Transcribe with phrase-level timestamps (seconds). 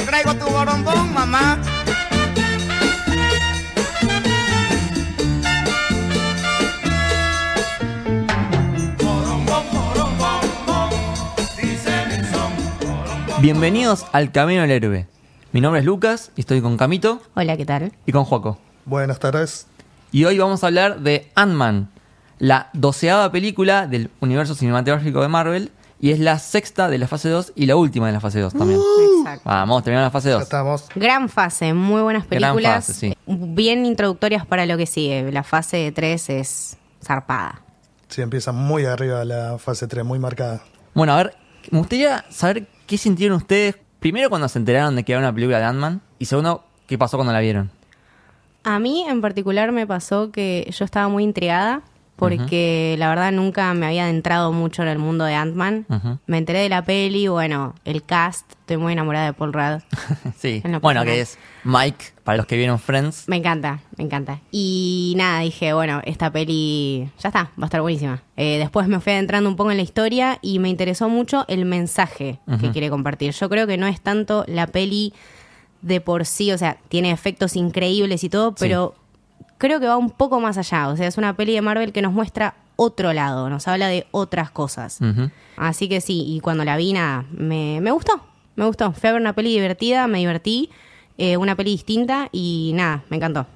[0.00, 1.58] te traigo tu borombón, mamá.
[13.40, 15.06] Bienvenidos al Camino del Héroe.
[15.52, 17.92] Mi nombre es Lucas y estoy con Camito Hola, ¿qué tal?
[18.06, 18.58] y con Joaco.
[18.84, 19.66] Buenas tardes.
[20.12, 21.90] Y hoy vamos a hablar de Ant-Man,
[22.38, 27.28] la doceava película del universo cinematográfico de Marvel y es la sexta de la fase
[27.28, 28.80] 2 y la última de la fase 2 también.
[29.18, 29.42] Exacto.
[29.44, 30.42] Vamos, terminamos la fase Ya 2.
[30.44, 30.84] estamos.
[30.94, 32.86] Gran fase, muy buenas Gran películas.
[32.86, 33.14] fase, sí.
[33.26, 35.30] Bien introductorias para lo que sigue.
[35.30, 37.62] La fase 3 es zarpada.
[38.08, 40.62] Sí, empieza muy arriba la fase 3, muy marcada.
[40.94, 41.34] Bueno, a ver,
[41.70, 45.58] me gustaría saber qué sintieron ustedes, primero cuando se enteraron de que era una película
[45.58, 47.70] de Ant-Man y segundo, qué pasó cuando la vieron.
[48.64, 51.82] A mí en particular me pasó que yo estaba muy intrigada
[52.20, 55.86] porque la verdad nunca me había adentrado mucho en el mundo de Ant-Man.
[56.26, 59.80] Me enteré de la peli, bueno, el cast, estoy muy enamorada de Paul Rudd.
[60.38, 63.26] sí, bueno, que es Mike, para los que vieron Friends.
[63.26, 64.40] Me encanta, me encanta.
[64.50, 68.22] Y nada, dije, bueno, esta peli ya está, va a estar buenísima.
[68.36, 71.64] Eh, después me fui adentrando un poco en la historia y me interesó mucho el
[71.64, 73.32] mensaje que quiere compartir.
[73.32, 75.14] Yo creo que no es tanto la peli
[75.82, 78.94] de por sí, o sea, tiene efectos increíbles y todo, pero
[79.60, 80.88] creo que va un poco más allá.
[80.88, 84.06] O sea, es una peli de Marvel que nos muestra otro lado, nos habla de
[84.10, 84.98] otras cosas.
[85.56, 88.24] Así que sí, y cuando la vi, nada, me, me gustó,
[88.56, 88.92] me gustó.
[88.92, 90.70] Fui a ver una peli divertida, me divertí,
[91.18, 93.46] eh, una peli distinta y nada, me encantó.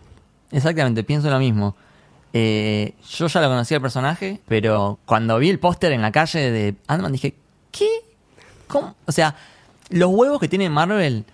[0.53, 1.75] Exactamente, pienso lo mismo.
[2.35, 6.51] Eh, yo ya lo conocía el personaje, pero cuando vi el póster en la calle
[6.51, 7.35] de Ant-Man dije,
[7.71, 7.89] ¿qué?
[8.69, 8.95] ¿Cómo?
[9.07, 9.37] O sea,
[9.89, 11.25] los huevos que tiene Marvel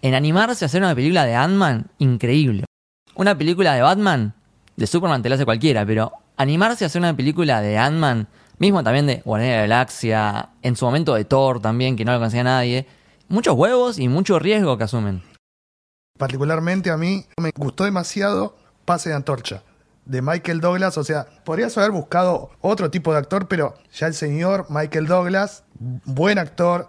[0.00, 2.64] en animarse a hacer una película de Ant-Man, increíble.
[3.16, 4.34] Una película de Batman,
[4.76, 8.26] de Superman te la hace cualquiera, pero animarse a hacer una película de Ant-Man,
[8.58, 12.12] mismo también de Guardián de la Galaxia, en su momento de Thor también, que no
[12.12, 12.86] lo conocía nadie,
[13.28, 15.22] muchos huevos y mucho riesgo que asumen.
[16.18, 19.62] Particularmente a mí me gustó demasiado Pase de Antorcha
[20.04, 20.98] de Michael Douglas.
[20.98, 25.64] O sea, podrías haber buscado otro tipo de actor, pero ya el señor Michael Douglas,
[25.78, 26.88] buen actor,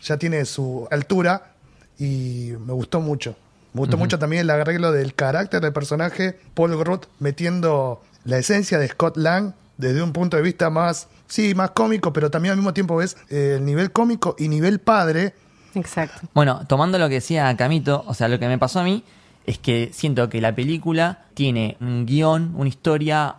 [0.00, 1.54] ya tiene su altura
[1.98, 3.36] y me gustó mucho.
[3.78, 8.76] Me gustó mucho también el arreglo del carácter del personaje, Paul Rudd metiendo la esencia
[8.76, 12.58] de Scott Lang desde un punto de vista más, sí, más cómico, pero también al
[12.58, 15.32] mismo tiempo ves eh, el nivel cómico y nivel padre.
[15.76, 16.26] Exacto.
[16.34, 19.04] Bueno, tomando lo que decía Camito, o sea, lo que me pasó a mí
[19.46, 23.36] es que siento que la película tiene un guion, una historia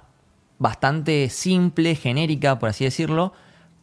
[0.58, 3.34] bastante simple, genérica, por así decirlo,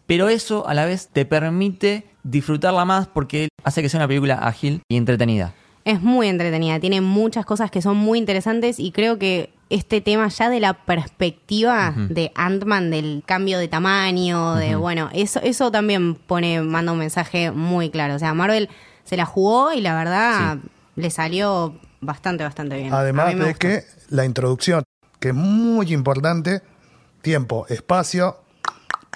[0.06, 4.36] pero eso a la vez te permite disfrutarla más porque hace que sea una película
[4.36, 5.52] ágil y entretenida.
[5.86, 10.26] Es muy entretenida, tiene muchas cosas que son muy interesantes y creo que este tema
[10.26, 16.16] ya de la perspectiva de Ant-Man, del cambio de tamaño, de bueno, eso, eso también
[16.16, 18.16] pone, manda un mensaje muy claro.
[18.16, 18.68] O sea, Marvel
[19.04, 20.58] se la jugó y la verdad
[20.96, 22.92] le salió bastante, bastante bien.
[22.92, 23.58] Además de gustó.
[23.60, 24.82] que la introducción,
[25.20, 26.62] que es muy importante,
[27.22, 28.38] tiempo, espacio,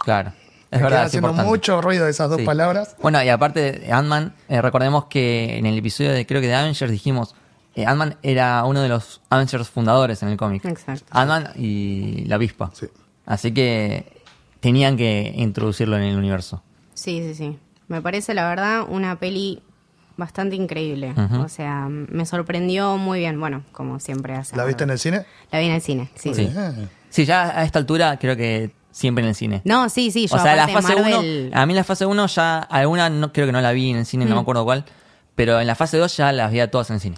[0.00, 0.32] Claro,
[0.70, 1.50] es verdad, es haciendo importante.
[1.50, 2.44] mucho ruido de esas dos Sí.
[2.46, 2.96] palabras.
[3.02, 6.54] Bueno, y aparte de Ant-Man, eh, recordemos que en el episodio de creo que de
[6.54, 7.34] Avengers dijimos,
[7.74, 10.64] eh, Ant-Man era uno de los Avengers fundadores en el cómic.
[10.64, 11.04] Exacto.
[11.10, 12.70] Ant-Man y la avispa.
[12.74, 12.86] Sí.
[13.26, 14.22] Así que
[14.60, 16.62] tenían que introducirlo en el universo.
[16.94, 17.58] Sí, sí, sí.
[17.88, 19.62] Me parece, la verdad, una peli
[20.16, 21.14] bastante increíble.
[21.42, 23.40] O sea, me sorprendió muy bien.
[23.40, 24.54] Bueno, como siempre hace.
[24.56, 25.24] ¿La viste en el cine?
[25.50, 26.34] La vi en el cine, sí.
[26.34, 26.50] Sí.
[27.08, 29.62] Sí, ya a esta altura creo que siempre en el cine.
[29.64, 30.26] No, sí, sí.
[30.26, 33.32] Yo o sea, la fase 1, Marvel- a mí la fase 1 ya, alguna no,
[33.32, 34.34] creo que no la vi en el cine, no Mm.
[34.34, 34.84] me acuerdo cuál,
[35.34, 37.16] pero en la fase 2 ya las vi a todas en el cine.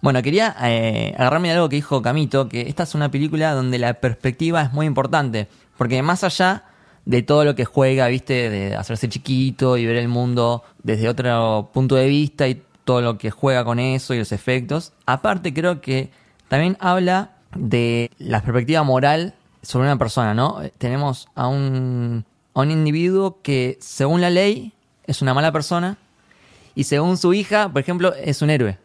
[0.00, 3.78] Bueno, quería eh, agarrarme de algo que dijo Camito, que esta es una película donde
[3.78, 5.46] la perspectiva es muy importante,
[5.78, 6.64] porque más allá
[7.04, 11.70] de todo lo que juega, viste, de hacerse chiquito y ver el mundo desde otro
[11.72, 15.80] punto de vista y todo lo que juega con eso y los efectos, aparte creo
[15.80, 16.10] que
[16.48, 20.62] también habla de la perspectiva moral sobre una persona, ¿no?
[20.62, 24.72] Eh, Tenemos a un, a un individuo que, según la ley,
[25.06, 25.96] es una mala persona
[26.74, 28.78] y según su hija, por ejemplo, es un héroe.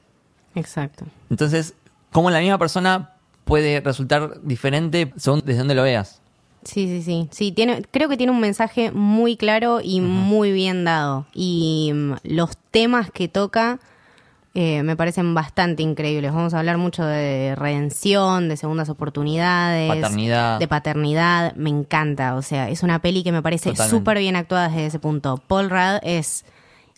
[0.56, 1.06] Exacto.
[1.30, 1.74] Entonces,
[2.12, 3.13] ¿cómo la misma persona
[3.46, 6.22] puede resultar diferente según desde donde lo veas?
[6.63, 7.28] Sí, sí, sí.
[7.31, 11.25] Sí, tiene, creo que tiene un mensaje muy claro y muy bien dado.
[11.34, 13.80] Y mm, los temas que toca
[14.59, 16.33] eh, me parecen bastante increíbles.
[16.33, 19.88] Vamos a hablar mucho de redención, de segundas oportunidades.
[19.88, 20.57] Paternidad.
[20.57, 21.54] De paternidad.
[21.56, 22.33] Me encanta.
[22.33, 25.38] O sea, es una peli que me parece súper bien actuada desde ese punto.
[25.45, 26.44] Paul Rudd es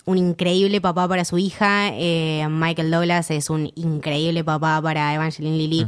[0.05, 1.89] un increíble papá para su hija.
[1.91, 5.85] eh, Michael Douglas es un increíble papá para Evangeline Lilly.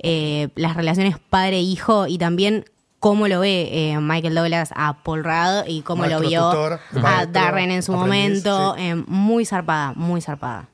[0.00, 2.66] Eh, las relaciones padre-hijo y también
[3.00, 6.72] cómo lo ve eh, Michael Douglas a Paul Rudd y cómo Maestro, lo vio tutor,
[6.74, 8.74] a maestro, Darren en su aprendiz, momento.
[8.76, 8.82] sí.
[8.82, 10.68] eh, muy zarpada, muy zarpada.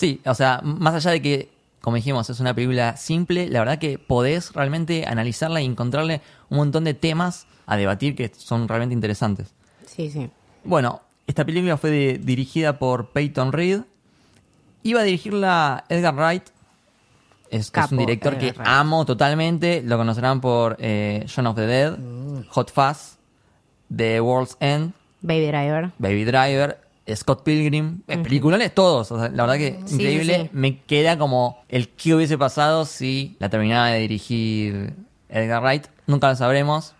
[0.00, 1.50] Sí, o sea, más allá de que,
[1.82, 6.56] como dijimos, es una película simple, la verdad que podés realmente analizarla y encontrarle un
[6.56, 9.52] montón de temas a debatir que son realmente interesantes.
[9.84, 10.30] Sí, sí.
[10.64, 13.82] Bueno, esta película fue de- dirigida por Peyton Reed.
[14.84, 16.44] Iba a dirigirla Edgar Wright.
[17.50, 18.66] Es, es un director Edgar que Wright.
[18.66, 19.82] amo totalmente.
[19.82, 21.98] Lo conocerán por eh, Shaun of the Dead,
[22.48, 23.18] Hot Fuzz,
[23.94, 25.90] The World's End, Baby Driver.
[25.98, 26.78] Baby Driver,
[27.16, 29.10] Scott Pilgrim, eh, peliculones todos.
[29.12, 30.34] O sea, la verdad que Sí, increíble.
[30.34, 30.50] sí, sí.
[30.52, 34.94] Me queda como el que hubiese pasado si la terminaba de dirigir
[35.28, 35.86] Edgar Wright.
[36.06, 36.94] Nunca lo sabremos.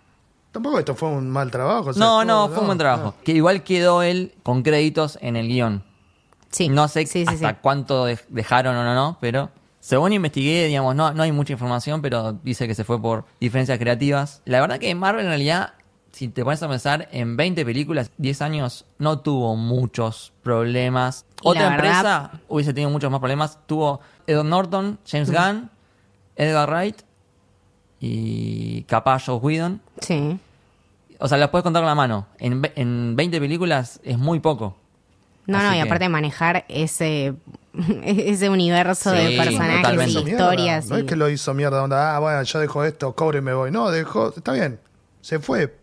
[0.52, 1.90] Tampoco esto fue un mal trabajo.
[1.90, 3.14] o sea, No, no, fue un buen trabajo.
[3.24, 5.84] Que igual quedó él con créditos en el guion.
[6.50, 6.68] Sí.
[6.68, 7.56] No sé Sí, hasta sí.
[7.62, 12.02] cuánto de- dejaron o no, no, pero según investigué, digamos, no, no hay mucha información,
[12.02, 14.42] pero dice que se fue por diferencias creativas.
[14.44, 15.74] La verdad que Marvel en realidad,
[16.12, 21.24] si te pones a pensar, en 20 películas, 10 años, no tuvo muchos problemas.
[21.42, 23.58] Y Otra la verdad- empresa hubiese tenido muchos más problemas.
[23.66, 25.70] Tuvo Edward Norton, James Gunn,
[26.36, 26.96] Edgar Wright
[28.00, 29.80] y capaz Joe Whedon.
[30.00, 30.38] Sí.
[31.18, 32.26] O sea, las puedes contar con la mano.
[32.38, 34.76] En, en 20 películas es muy poco.
[35.46, 37.34] No, Así no, y que- aparte manejar ese,
[38.04, 40.12] ese universo Sí, de personajes totalmente.
[40.20, 40.86] y historias.
[40.88, 43.42] No y- es que lo hizo mierda, onda, ah, bueno, ya dejo esto, cobre y
[43.42, 43.70] me voy.
[43.70, 44.80] No, dejó, está bien,
[45.20, 45.76] se fue,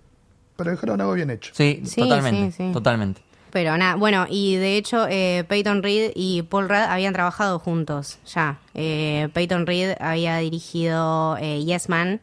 [0.57, 1.51] pero dejaron algo bien hecho.
[1.55, 2.51] Sí, Sí, totalmente.
[2.51, 2.73] sí, sí.
[2.73, 3.21] Totalmente.
[3.51, 8.19] Pero nada, bueno, y de hecho eh, Peyton Reed y Paul Rudd habían trabajado juntos
[8.25, 8.59] ya.
[8.73, 12.19] Eh, Peyton Reed había dirigido eh, Yes Man,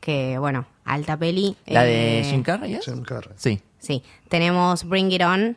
[0.00, 1.56] que bueno, alta peli.
[1.66, 2.74] ¿La Eh, de Jim Carrey?
[2.74, 2.84] es?
[2.84, 3.32] Jim Carrey.
[3.36, 3.60] Sí.
[3.78, 5.56] Sí, tenemos Bring It On.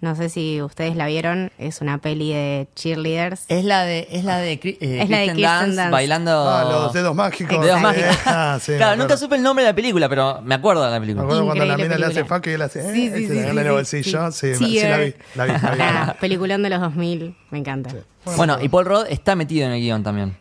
[0.00, 3.44] No sé si ustedes la vieron, es una peli de cheerleaders.
[3.48, 5.90] Es la de, es la de, eh, Es la de Kristen Dance Dance.
[5.90, 6.30] bailando.
[6.46, 7.58] Ah, los dedos mágicos.
[7.64, 8.16] Dedos Sí, mágicos.
[8.26, 10.90] ah, sí, me claro, nunca supe el nombre de la película, pero me acuerdo de
[10.90, 11.24] la Me película.
[11.24, 12.36] acuerdo cuando la mina le hace película.
[12.36, 14.32] fuck y él hace, eh, Sí, y sí, se sí, le sí, el sí, bolsillo.
[14.32, 14.64] Sí, sí.
[14.80, 15.78] sí, la vi, la vi, la vi.
[15.80, 17.90] Ah, peliculón de los 2000, me encanta.
[17.90, 17.96] Sí.
[18.26, 20.36] Sí, Bueno, y Paul Rudd está metido en el guion también.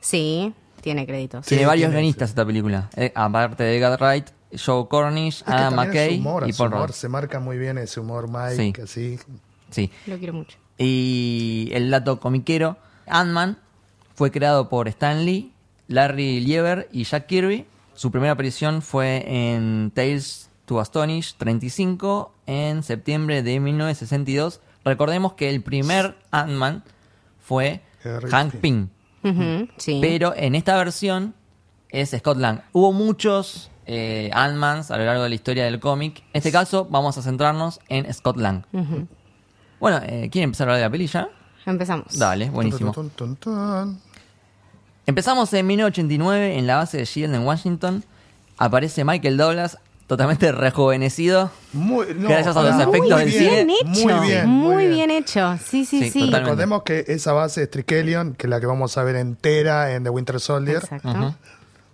[0.81, 1.45] tiene créditos.
[1.45, 2.89] Sí, tiene varios guionistas esta película.
[2.97, 4.25] Eh, aparte de Edgar Wright,
[4.57, 6.95] Joe Cornish, Es que Adam McKay humor, y Paul humor Rudd.
[6.95, 8.81] se marca muy bien ese humor Mike, Sí.
[8.81, 9.19] así.
[9.69, 9.91] Sí.
[10.07, 10.57] Lo quiero mucho.
[10.77, 12.77] Y el dato comiquero,
[13.07, 13.57] Ant-Man
[14.15, 15.51] fue creado por Stan Lee,
[15.87, 17.65] Larry Lieber y Jack Kirby.
[17.93, 24.61] Su primera aparición fue en Tales to Astonish 35 en septiembre de 1962.
[24.85, 26.83] Recordemos que el primer Ant-Man
[27.39, 28.89] fue Harry Hank Pym.
[29.77, 29.99] Sí.
[30.01, 31.33] pero en esta versión
[31.89, 32.61] es Scott Lang.
[32.73, 36.19] Hubo muchos eh, Ant-Mans a lo largo de la historia del cómic.
[36.33, 38.63] En este caso vamos a centrarnos en Scott Lang.
[38.73, 39.07] Ujú.
[39.79, 41.29] Bueno, eh, ¿quieren empezar a hablar de la peli ya?
[41.65, 42.17] Empezamos.
[42.17, 42.91] Dale, buenísimo.
[42.91, 43.53] Tun, tun, tun,
[43.85, 43.99] tun.
[45.05, 48.03] Empezamos en 1989 en la base de Shield en Washington.
[48.57, 49.77] Aparece Michael Douglas,
[50.07, 51.51] totalmente rejuvenecido.
[51.73, 53.65] Muy, no, Gracias a los muy efectos del bien, cine.
[53.65, 54.07] Bien hecho.
[54.17, 55.57] Muy bien, Muy bien hecho.
[55.57, 56.19] Sí, sí, Sí, sí.
[56.19, 56.39] totalmente.
[56.39, 60.03] Recordemos que esa base es Trickelion, que es la que vamos a ver entera en
[60.03, 60.77] The Winter Soldier.
[60.77, 61.09] Exacto.
[61.09, 61.33] Ujú.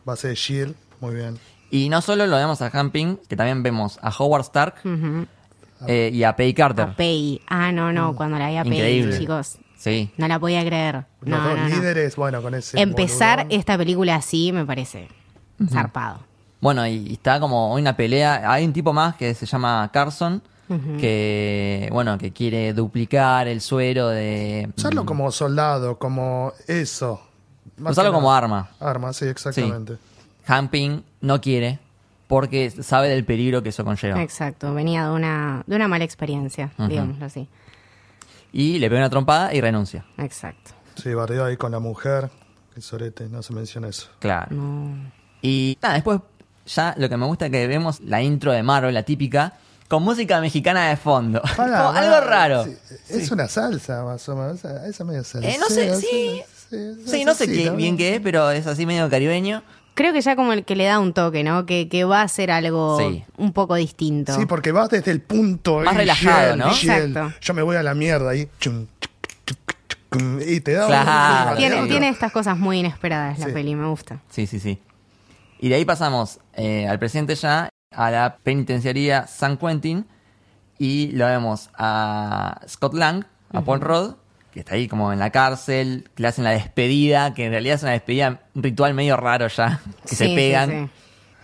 [0.06, 1.40] Base de Shield, muy bien.
[1.72, 5.26] Y no solo lo vemos a Han Ping, que también vemos a Howard Stark Ujú.
[5.88, 6.86] eh, y a Peggy Carter.
[6.90, 7.42] A Pei.
[7.48, 9.18] Ah, no, no, cuando la vi a Pei, Increíble.
[9.20, 9.58] chicos.
[9.78, 10.12] Sí.
[10.18, 11.06] No la podía creer.
[11.22, 11.76] Los No, dos no, no.
[11.76, 12.80] líderes, bueno, con ese.
[12.82, 13.60] Empezar boludón.
[13.60, 15.08] esta película así me parece
[15.70, 16.20] zarpado.
[16.60, 18.52] Bueno, y, y está como una pelea.
[18.52, 20.42] Hay un tipo más que se llama Carson,
[21.00, 24.70] que, bueno, que quiere duplicar el suero de...
[24.78, 27.22] Usarlo como soldado, como eso.
[27.78, 28.38] Más Usarlo que como nada.
[28.38, 28.70] arma.
[28.80, 29.94] Arma, sí, exactamente.
[30.50, 31.80] Han Ping no quiere
[32.28, 34.22] porque sabe del peligro que eso conlleva.
[34.22, 36.88] Exacto, venía de una, de una mala experiencia, Ujú.
[36.88, 37.48] digámoslo así.
[38.52, 40.06] Y le pega una trompada y renuncia.
[40.18, 40.72] Exacto.
[40.96, 42.30] Sí, bardeó ahí con la mujer.
[42.76, 44.10] El sorete, no se menciona eso.
[44.20, 44.48] Claro.
[44.56, 45.12] No.
[45.42, 46.20] Y nada, después
[46.66, 49.54] ya lo que me gusta es que vemos la intro de Marvel, la típica,
[49.88, 51.42] con música mexicana de fondo.
[51.56, 52.66] Como algo raro.
[52.66, 52.76] sí,
[53.10, 54.58] Es una salsa, más o menos.
[54.58, 55.50] Esa, esa medio salsa.
[55.50, 56.42] Eh, no sé, sí.
[57.08, 59.64] Sí, no sé qué, bien qué es, pero es así medio caribeño.
[60.00, 61.66] Creo que ya como el que le da un toque, ¿no?
[61.66, 63.26] Que, que va a ser algo Sí.
[63.36, 64.34] un poco distinto.
[64.34, 65.80] Sí, porque vas desde el punto.
[65.82, 66.68] Más eh, relajado, ¿no?
[66.70, 67.34] Exacto.
[67.42, 68.88] Yo me voy a la mierda chum,
[70.10, 71.58] cum, Y te da un- Claro.
[71.58, 71.88] tiene, Sí.
[71.90, 73.52] tiene estas cosas muy inesperadas la Sí.
[73.52, 74.22] peli, me gusta.
[74.30, 74.80] Sí, sí, sí.
[75.60, 80.06] Y de ahí pasamos eh, al presente ya, a la penitenciaría San Quentin,
[80.78, 84.14] y lo vemos a Scott Lang, a Paul Rudd,
[84.60, 87.76] que está ahí como en la cárcel, que le hacen la despedida, que en realidad
[87.76, 90.70] es una despedida, un ritual medio raro ya, que Sí, se pegan.
[90.70, 90.90] sí.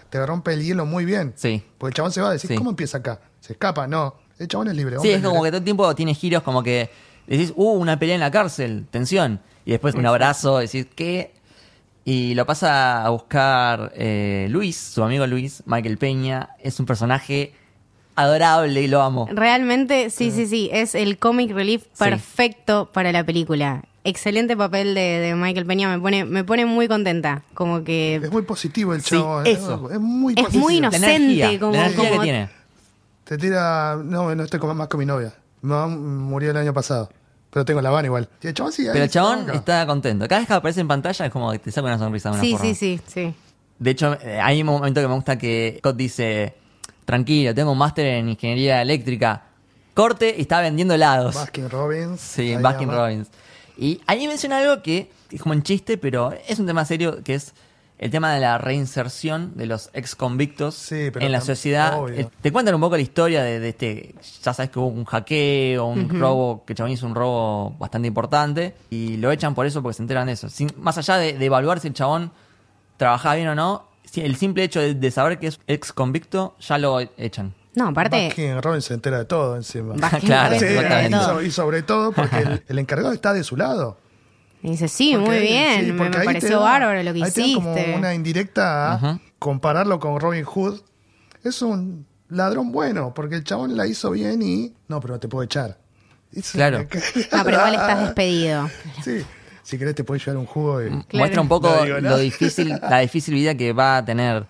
[0.09, 1.33] Te rompe el hielo muy bien.
[1.35, 1.63] Sí.
[1.77, 2.55] Porque el chabón se va a decir, Sí.
[2.55, 3.19] ¿cómo empieza acá?
[3.39, 3.87] ¿Se escapa?
[3.87, 4.15] No.
[4.37, 4.97] El chabón es libre.
[5.01, 5.47] Sí, es como libre.
[5.47, 6.89] que todo el tiempo tiene giros como que
[7.27, 9.39] decís, uh, una pelea en la cárcel, tensión.
[9.65, 11.33] Y después un abrazo, decís, ¿qué?
[12.03, 16.49] Y lo pasa a buscar eh, Luis, su amigo Luis, Michael Peña.
[16.59, 17.53] Es un personaje
[18.15, 19.27] adorable y lo amo.
[19.31, 23.83] Realmente, sí, sí, sí, es el comic relief perfecto para la película.
[24.03, 27.41] Excelente papel de, de Michael Peña, me pone, me pone muy contenta.
[27.55, 29.47] Como que Es muy positivo el Sí, chabón.
[29.47, 29.89] eso.
[29.91, 30.63] Es muy Es positivo.
[30.63, 32.49] muy La inocente, energía, como- la energía que como- tiene.
[33.23, 33.95] Te tira.
[34.03, 35.33] No, no estoy con- más con mi novia.
[35.63, 37.09] Mi mamá murió el año pasado.
[37.49, 38.29] Pero tengo la van igual.
[38.43, 40.27] Y el chabón sigue ahí, Pero el chabón está contento.
[40.27, 42.43] Cada vez que aparece en pantalla es como que te saca una sonrisa de una
[42.43, 42.65] Sí, forma.
[42.65, 43.33] sí, sí, sí.
[43.79, 46.53] De hecho, eh, hay un momento que me gusta que Scott dice,
[47.05, 49.43] tranquilo, tengo un máster en ingeniería eléctrica.
[49.93, 51.35] Corte y está vendiendo helados.
[51.35, 52.19] Baskin Robbins.
[52.19, 52.89] Sí, ahí Baskin.
[52.91, 53.27] Robbins.
[53.77, 57.35] Y ahí menciona algo que es como un chiste, pero es un tema serio, que
[57.35, 57.53] es
[57.97, 61.97] el tema de la reinserción de los ex convictos Sí, pero en la sociedad.
[61.97, 62.15] obvio.
[62.21, 65.05] Eh, Te cuentan un poco la historia de, de este, ya sabes que hubo un
[65.05, 69.81] hackeo, un robo, que Chabón hizo un robo bastante importante, y lo echan por eso
[69.81, 70.49] porque se enteran de eso.
[70.49, 72.31] Sin- más allá de, de evaluar si el chabón
[72.97, 76.77] trabajaba bien o no, el simple hecho de, de saber que es ex convicto, ya
[76.77, 77.53] lo echan.
[77.75, 79.95] No, aparte, Baskin Robbins se entera de todo encima.
[79.97, 83.97] Baskin Claro, Sí, y, sobre todo porque el, el encargado está de su lado.
[84.63, 87.21] Y dice, sí, Porque muy bien, sí, me, porque me pareció da- bárbaro lo que
[87.23, 87.53] ahí hiciste.
[87.55, 90.79] como una indirecta a compararlo con Robin Hood.
[91.43, 94.73] Es un ladrón bueno, porque el chabón la hizo bien y...
[94.87, 95.77] No, pero te puedo echar.
[96.31, 96.79] Es- Claro.
[96.79, 98.69] No, pero igual estás despedido.
[99.03, 99.21] Sí,
[99.65, 100.89] si querés te puedes llevar un jugo y...
[100.89, 101.05] Claro.
[101.13, 102.15] Muestra un poco No digo nada.
[102.17, 104.45] lo difícil, la difícil vida que va a tener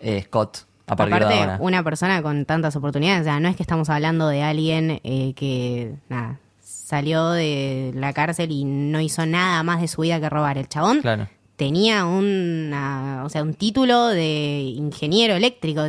[0.00, 1.58] eh, Scott a partir de Aparte, ahora.
[1.60, 5.32] una persona con tantas oportunidades, o sea, no es que estamos hablando de alguien eh,
[5.36, 10.28] que, nada, salió de la cárcel y no hizo nada más de su vida que
[10.30, 10.58] robar.
[10.58, 11.28] El chabón Claro.
[11.56, 15.82] tenía una, o sea, un título de ingeniero eléctrico,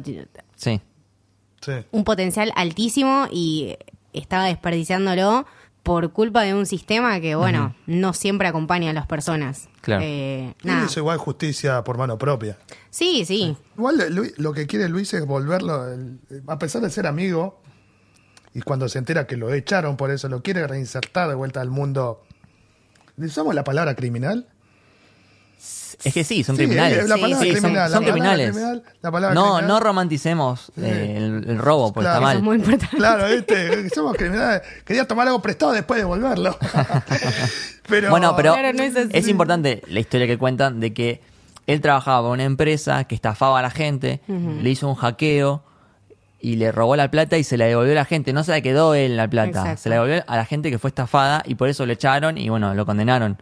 [0.56, 0.82] Sí.
[1.62, 1.72] Sí.
[1.92, 3.76] un potencial altísimo y
[4.14, 5.46] estaba desperdiciándolo
[5.88, 9.70] por culpa de un sistema que, bueno, no siempre acompaña a las personas.
[9.82, 10.04] Claro.
[10.06, 10.86] Eh, nada.
[10.86, 12.58] hizo igual justicia por mano propia.
[12.90, 13.56] Sí, sí.
[13.78, 17.62] Igual Lu- lo que quiere Luis es volverlo, el- a pesar de ser amigo,
[18.54, 21.70] y cuando se entera que lo echaron por eso, lo quiere reinsertar de vuelta al
[21.70, 22.22] mundo.
[23.18, 24.48] ¿Usamos la palabra criminal?
[26.04, 27.00] Es que sí, son Sí, criminales.
[27.00, 27.92] es la Sí, palabra Sí, son, criminal.
[27.92, 28.52] son la palabra criminales.
[28.52, 29.68] criminal, la palabra no, criminal.
[29.68, 32.20] no romanticemos eh, el, el robo, porque Claro.
[32.20, 32.44] está Eso es mal.
[32.44, 32.98] muy importante.
[32.98, 33.26] Claro,
[33.96, 34.62] somos criminales.
[34.86, 36.58] Quería tomar algo prestado después de devolverlo.
[37.90, 41.22] pero, Bueno, pero Claro, no es es importante la historia que cuentan de que
[41.66, 45.64] él trabajaba para una empresa que estafaba a la gente, le hizo un hackeo
[46.40, 48.32] y le robó la plata y se la devolvió a la gente.
[48.34, 49.82] No se la quedó él la plata, Exacto.
[49.82, 52.50] se la devolvió a la gente que fue estafada y por eso lo echaron y
[52.50, 53.42] bueno, lo condenaron.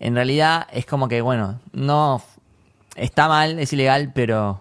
[0.00, 2.22] En realidad es como que, bueno, no
[2.94, 4.60] está mal, es ilegal, pero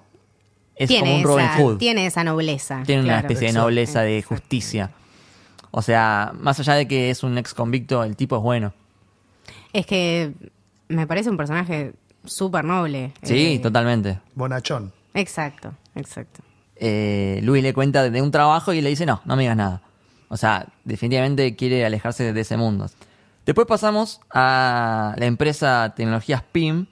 [0.75, 1.77] es como un Robin esa, Hood.
[1.77, 2.84] tiene esa nobleza.
[2.86, 4.91] Tiene una especie de nobleza de justicia.
[5.72, 8.74] O sea, más allá de que es un ex convicto, el tipo es bueno.
[9.74, 10.32] Es que
[10.88, 11.94] me parece un personaje
[12.25, 13.12] súper noble.
[13.22, 14.20] Sí, Eh, totalmente.
[14.34, 14.91] Bonachón.
[15.13, 16.41] Exacto, exacto.
[16.75, 19.82] eh, Luis le cuenta de un trabajo y le dice, no, no me digas nada.
[20.29, 22.88] O sea, definitivamente quiere alejarse de ese mundo.
[23.48, 26.86] Después pasamos a la empresa Tecnologías PIM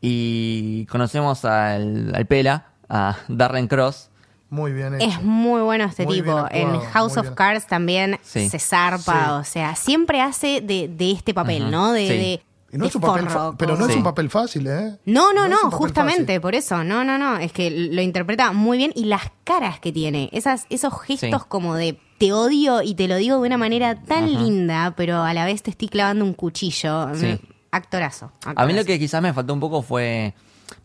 [0.00, 4.10] y conocemos al, al Pela, a Darren Cross.
[4.50, 5.06] Muy bien hecho.
[5.06, 6.32] Es muy bueno este Muy tipo.
[6.38, 7.34] actuado, en House of bien.
[7.34, 8.48] Cards también Sí.
[8.48, 9.30] se zarpa, Sí.
[9.40, 11.70] o sea, siempre hace de, de este papel.
[11.70, 11.92] ¿no?
[11.92, 12.14] De, Sí.
[12.14, 13.26] de, Y no es un papel
[13.58, 14.98] pero no es un papel fácil, ¿eh?
[15.06, 16.40] No, no, no, justamente, fácil.
[16.40, 16.82] por eso.
[16.84, 17.36] No, no, no.
[17.38, 21.48] Es que lo interpreta muy bien y las caras que tiene, esas, esos gestos Sí.
[21.48, 25.34] como de te odio y te lo digo de una manera tan linda, pero a
[25.34, 27.14] la vez te estoy clavando un cuchillo.
[27.14, 27.40] Sí.
[27.70, 30.34] Actorazo, A mí lo que quizás me faltó un poco fue...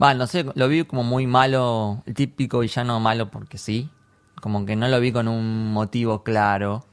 [0.01, 3.89] Va, no sé, lo vi como muy malo, el típico villano malo porque sí.
[4.41, 6.85] Como que no lo vi con un motivo claro.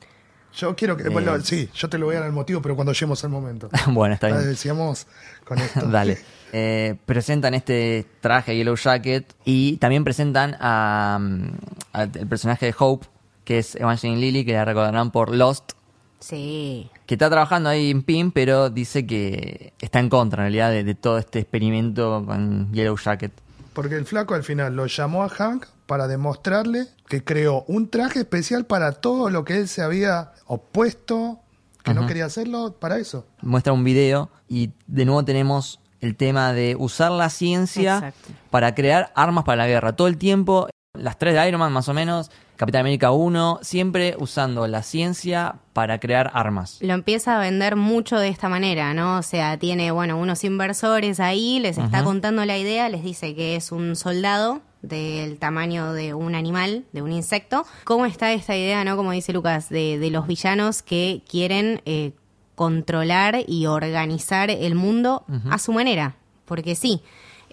[0.56, 1.04] Yo quiero que.
[1.04, 1.08] Eh.
[1.10, 3.68] Bueno, sí, yo te lo voy a dar el motivo, pero cuando lleguemos al momento.
[3.88, 4.40] bueno, está bien.
[4.40, 5.06] Decíamos
[5.44, 5.86] con esto.
[5.90, 6.18] Dale.
[6.52, 11.50] Eh, presentan este traje Yellow Jacket y también presentan a, mm,
[11.92, 13.06] al el personaje de Hope,
[13.46, 15.72] que es Evangeline Lilly, que la recordarán por Lost,
[16.18, 16.90] Sí.
[17.06, 20.82] que está trabajando ahí en PIN, pero dice que está en contra en realidad de,
[20.84, 23.32] de todo este experimento con Yellow Jacket.
[23.72, 28.20] Porque el flaco al final lo llamó a Hank para demostrarle que creó un traje
[28.20, 31.40] especial para todo lo que él se había opuesto,
[31.84, 33.26] que no quería hacerlo, para eso.
[33.42, 38.30] Muestra un video y de nuevo tenemos el tema de usar la ciencia Exacto.
[38.50, 39.94] para crear armas para la guerra.
[39.94, 44.16] Todo el tiempo, las tres de Iron Man más o menos, Capitán América 1, siempre
[44.18, 46.78] usando la ciencia para crear armas.
[46.80, 49.18] Lo empieza a vender mucho de esta manera, ¿no?
[49.18, 53.56] O sea, tiene, bueno, unos inversores ahí, les está contando la idea, les dice que
[53.56, 57.66] es un soldado del tamaño de un animal, de un insecto.
[57.84, 58.96] ¿Cómo está esta idea, no?
[58.96, 62.12] Como dice Lucas, de, de los villanos que quieren eh,
[62.54, 66.16] controlar y organizar el mundo a su manera?
[66.46, 67.02] Porque sí.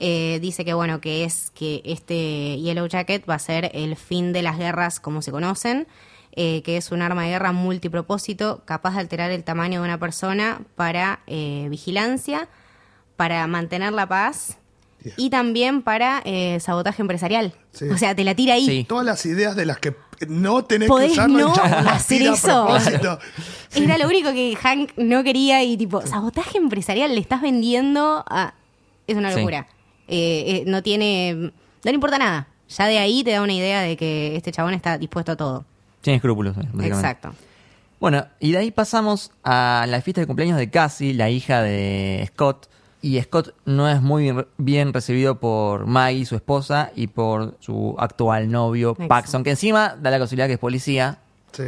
[0.06, 4.34] Eh, dice que bueno, que es que este Yellow Jacket va a ser el fin
[4.34, 5.88] de las guerras como se conocen,
[6.36, 10.00] eh, que es un arma de guerra multipropósito capaz de alterar el tamaño de una
[10.00, 12.48] persona para eh, vigilancia,
[13.16, 14.58] para mantener la paz
[15.06, 15.14] Yeah.
[15.18, 17.54] y también para eh, sabotaje empresarial.
[17.74, 17.90] Sí.
[17.90, 18.66] O sea, te la tira ahí.
[18.66, 18.86] Sí.
[18.88, 19.94] Todas las ideas de las que
[20.30, 21.54] no tenés Podés que usarlo, no
[21.90, 22.70] hacer eso.
[23.76, 28.54] Era lo único que Hank no quería y tipo, sabotaje empresarial le estás vendiendo a...
[29.06, 29.40] Es una Sí.
[29.40, 29.68] locura.
[30.08, 31.34] Eh, eh, no tiene...
[31.34, 31.52] No
[31.84, 32.48] le importa nada.
[32.70, 35.66] Ya de ahí te da una idea de que este chabón está dispuesto a todo.
[36.02, 36.68] Sin escrúpulos, eh.
[36.84, 37.34] Exacto.
[38.00, 42.30] Bueno, y de ahí pasamos a la fiesta de cumpleaños de Cassie, la hija de
[42.34, 42.70] Scott.
[43.02, 48.50] Y Scott no es muy bien recibido por Maggie, su esposa, y por su actual
[48.50, 49.08] novio, Exacto.
[49.08, 51.20] Paxson, que encima da la casualidad que es policía.
[51.52, 51.64] Sí.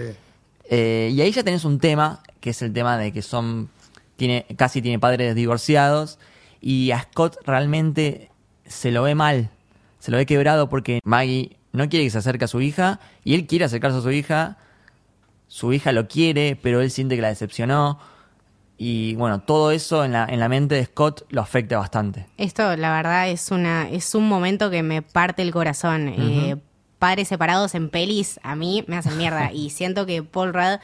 [0.70, 3.70] Eh, y ahí ya tenés un tema, que es el tema de que son.
[4.16, 6.20] Tiene, casi tiene padres divorciados.
[6.68, 8.32] Y a Scott realmente
[8.66, 9.52] se lo ve mal.
[10.00, 13.00] Se lo ve quebrado porque Maggie no quiere que se acerque a su hija.
[13.24, 14.58] Y él quiere acercarse a su hija.
[15.48, 18.00] Su hija lo quiere, pero él siente que la decepcionó.
[18.80, 22.26] Y bueno, todo eso en la, en la mente de Scott lo afecta bastante.
[22.38, 26.08] Esto, la verdad, es una es un momento que me parte el corazón.
[26.08, 26.58] Eh,
[26.98, 29.52] padres separados en pelis, a mí me hacen mierda.
[29.54, 30.80] y siento que Paul Rudd,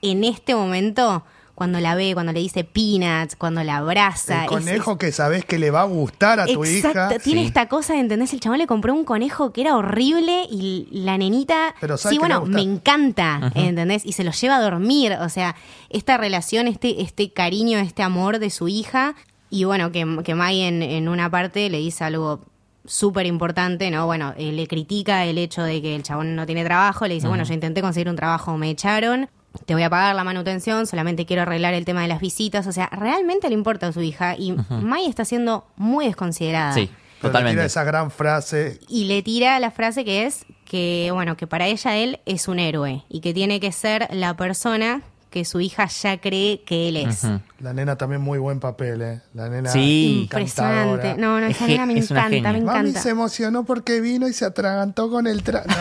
[0.00, 1.22] en este momento,
[1.58, 4.38] cuando la ve, cuando le dice peanuts, cuando la abraza...
[4.38, 7.08] El es- conejo que sabés que le va a gustar a tu hija.
[7.24, 7.46] tiene Sí.
[7.48, 8.32] esta cosa, ¿entendés?
[8.32, 12.46] El chabón le compró un conejo que era horrible y la nenita, Pero sí, bueno,
[12.46, 14.06] me encanta, ¿entendés?
[14.06, 15.56] Y se lo lleva a dormir, o sea,
[15.90, 19.16] esta relación, este, este cariño, este amor de su hija,
[19.50, 22.40] y bueno, que, que en, en una parte le dice algo
[22.84, 24.06] súper importante, ¿no?
[24.06, 27.26] Bueno, eh, le critica el hecho de que el chabón no tiene trabajo, le dice,
[27.26, 29.28] bueno, yo intenté conseguir un trabajo, me echaron,
[29.66, 32.72] te voy a pagar la manutención, solamente quiero arreglar el tema de las visitas, o
[32.72, 36.72] sea, realmente le importa a su hija y Maggie está siendo muy desconsiderada.
[36.74, 37.54] Sí, Pero le totalmente.
[37.56, 38.80] tira esa gran frase.
[38.88, 42.58] Y le tira la frase que es que, bueno, que para ella él es un
[42.58, 46.96] héroe y que tiene que ser la persona que su hija ya cree que él
[46.96, 47.22] es.
[47.60, 49.20] La nena también muy buen papel, ¿eh?
[49.34, 50.20] La nena Sí.
[50.22, 51.16] Impresionante.
[51.18, 52.60] No, no, Es esa nena me es encanta, me genia.
[52.64, 53.02] Mami encanta.
[53.02, 55.64] se emocionó porque vino y se atragantó con el tra...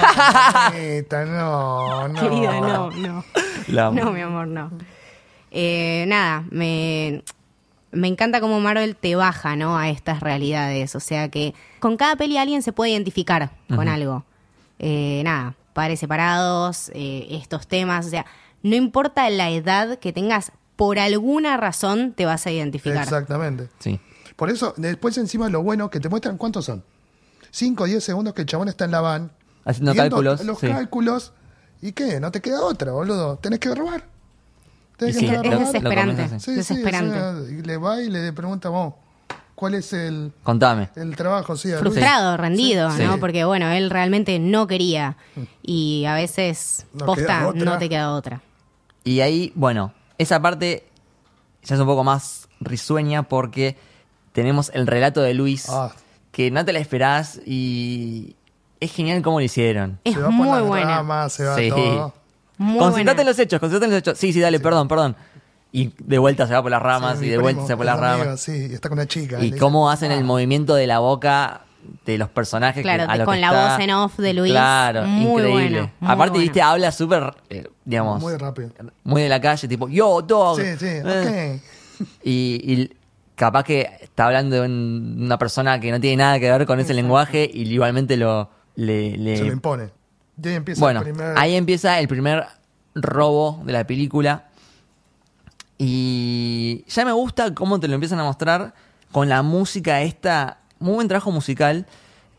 [1.25, 2.19] No, no, no.
[2.21, 3.23] Querida, no, no.
[3.67, 4.03] La amo.
[4.03, 4.71] No, mi amor, no.
[5.51, 7.23] Eh, nada, me,
[7.91, 9.77] me encanta cómo Marvel te baja, ¿no?
[9.77, 10.95] A estas realidades.
[10.95, 14.25] O sea que con cada peli alguien se puede identificar con algo.
[14.79, 18.05] Eh, nada, padres separados, eh, estos temas.
[18.05, 18.25] O sea,
[18.63, 23.03] no importa la edad que tengas, por alguna razón te vas a identificar.
[23.03, 23.69] Exactamente.
[23.79, 23.99] Sí.
[24.35, 26.83] Por eso, después encima lo bueno que te muestran cuántos son.
[27.51, 29.31] 5 o 10 segundos que el chabón está en la van.
[29.65, 30.67] Haciendo cálculos, Los sí.
[30.67, 31.33] cálculos.
[31.81, 32.19] ¿Y qué?
[32.19, 33.37] No te queda otra, boludo.
[33.37, 34.03] Tenés que robar.
[34.97, 35.59] Tenés que sí, es robar.
[35.59, 36.39] desesperante.
[36.39, 38.95] Sí, o sea, y le va y le pregunta, vos,
[39.53, 40.89] ¿cuál es el, Contame.
[40.95, 41.55] el trabajo?
[41.55, 43.03] Sí, frustrado, rendido, Sí.
[43.03, 43.13] ¿no?
[43.13, 43.19] Sí.
[43.19, 45.17] Porque bueno, él realmente no quería
[45.61, 48.41] y a veces No posta no te queda otra.
[49.03, 50.87] Y ahí, bueno, esa parte
[51.63, 53.77] ya es un poco más risueña porque
[54.31, 55.91] tenemos el relato de Luis Ah.
[56.31, 58.35] que no te la esperás y
[58.79, 59.99] es genial cómo lo hicieron.
[60.03, 60.97] Es se va por muy las buena.
[60.97, 61.69] ramas, se va Sí.
[61.69, 62.13] todo.
[62.57, 63.21] Muy concentrate buena.
[63.21, 64.17] en los hechos, concentrate en los hechos.
[64.17, 65.15] Sí, sí, dale, perdón, perdón.
[65.71, 67.73] Y de vuelta se va por las ramas Sí, y mi de vuelta primo, se
[67.73, 68.39] va por las amigo, ramas.
[68.41, 69.39] Sí, y está con una chica.
[69.39, 70.25] Y le cómo dice, hacen el "Ah".
[70.25, 71.61] movimiento de la boca
[72.05, 72.81] de los personajes.
[72.81, 74.51] Claro, que- a de- lo con que la está- voz en off de Luis.
[74.51, 75.51] Claro, Muy increíble.
[75.81, 76.41] bueno, muy Aparte, bueno.
[76.43, 78.69] viste, habla súper, eh, digamos, Muy rápido.
[79.03, 80.57] muy de la calle, tipo, yo, dog.
[80.59, 82.03] Sí, sí, Eh, ok.
[82.23, 82.89] Y, y
[83.35, 86.79] capaz que está hablando de un- una persona que no tiene nada que ver con
[86.79, 89.89] ese lenguaje y igualmente lo le, le- Se lo impone.
[90.41, 91.37] Y ahí empieza bueno el primer...
[91.37, 92.45] ahí empieza el primer
[92.95, 94.45] robo de la película
[95.77, 98.73] y ya me gusta cómo te lo empiezan a mostrar
[99.11, 101.85] con la música esta muy buen trabajo musical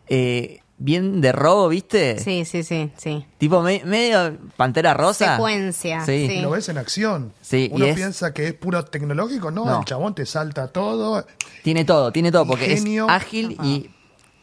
[0.09, 3.27] eh, bien de robo viste Sí, sí, sí, sí.
[3.38, 6.40] tipo me- medio pantera rosa Secuencia, sí, sí.
[6.40, 7.33] Lo ves en acción.
[7.40, 9.51] Sí, y Uno es- piensa que es puro tecnológico.
[9.51, 9.79] No, No.
[9.81, 11.27] el chabón te salta todo.
[11.64, 13.07] Tiene todo, tiene todo, porque Ingenio.
[13.07, 13.90] es ágil y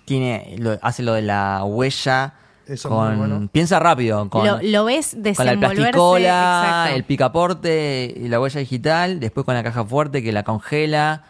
[0.05, 2.33] tiene lo- hace lo de la huella.
[2.67, 3.49] Eso con, muy bueno.
[3.51, 6.95] Piensa rápido, con, lo, lo ves con la plasticola, exacto.
[6.95, 11.23] el picaporte y la huella digital, después con la caja fuerte que la congela.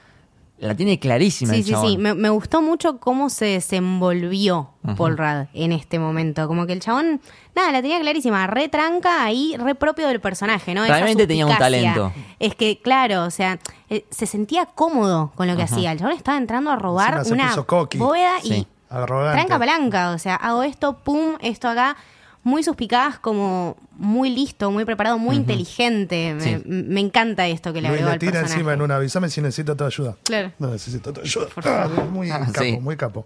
[0.58, 1.92] La tiene clarísima Sí, el sí, chabón.
[1.92, 1.98] sí.
[1.98, 6.48] Me, me gustó mucho cómo se desenvolvió Paul Rudd en este momento.
[6.48, 7.20] Como que el chabón,
[7.54, 8.48] nada, la tenía clarísima.
[8.48, 10.86] Re tranca ahí, re propio del personaje, ¿no?
[10.86, 12.14] Esa Realmente tenía un talento.
[12.40, 15.92] Es que, claro, o sea, eh, se sentía cómodo con lo que hacía.
[15.92, 17.98] El chabón estaba entrando a robar Encima se una puso coqui.
[17.98, 18.68] bóveda y Sí.
[18.90, 19.38] Arrogante.
[19.38, 20.12] tranca palanca.
[20.12, 21.96] O sea, hago esto, pum, esto acá.
[22.44, 26.36] muy suspicaz, como muy listo, muy preparado, muy inteligente.
[26.36, 26.62] Me, Sí.
[26.66, 28.54] me encanta esto que le Luis agregó le al tira personaje.
[28.54, 30.16] encima en una avísame si necesito tu ayuda.
[30.24, 30.52] Claro.
[30.60, 31.48] No necesito tu ayuda.
[31.48, 32.06] Por Ah, favor.
[32.12, 32.78] muy Ah, capo, sí.
[32.80, 33.26] muy capo.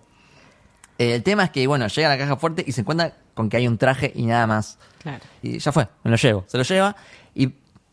[0.97, 3.49] Eh, el tema es que, bueno, llega a la caja fuerte y se encuentra con
[3.49, 4.77] que hay un traje y nada más.
[5.01, 5.19] Claro.
[5.41, 6.45] Y ya fue, me lo llevo.
[6.47, 6.95] Se lo lleva
[7.35, 7.47] y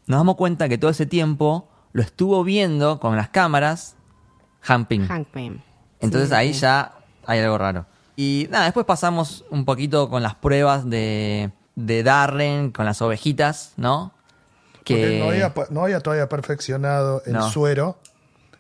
[0.07, 3.97] nos damos cuenta que todo ese tiempo lo estuvo viendo con las cámaras
[4.61, 5.09] Hank Pym.
[5.09, 5.61] Hank Pym.
[6.01, 6.61] Entonces Sí, ahí sí.
[6.61, 6.93] ya
[7.25, 7.87] hay algo raro.
[8.17, 13.73] Y nada, después pasamos un poquito con las pruebas de, de Darren, con las ovejitas,
[13.77, 14.13] ¿no?
[14.79, 17.49] Porque no había, no había todavía perfeccionado el No.
[17.51, 17.99] suero,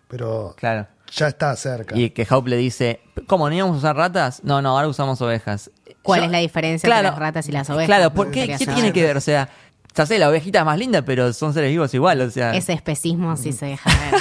[0.08, 0.86] pero Claro.
[1.12, 1.94] ya está cerca.
[1.96, 4.42] Y que Hope le dice, ¿cómo, no íbamos a usar ratas?
[4.44, 5.70] No, no, ahora usamos ovejas.
[6.02, 7.86] ¿Cuál Yo- es la diferencia entre las ratas y las ovejas?
[7.86, 8.56] Claro, ¿por qué?
[8.58, 9.16] ¿Qué tiene que ver?
[9.16, 9.48] O sea,
[9.96, 12.74] ya sé, la ovejita es más linda, pero son seres vivos igual, o sea, Ese
[12.74, 14.20] especismo sí se deja ver.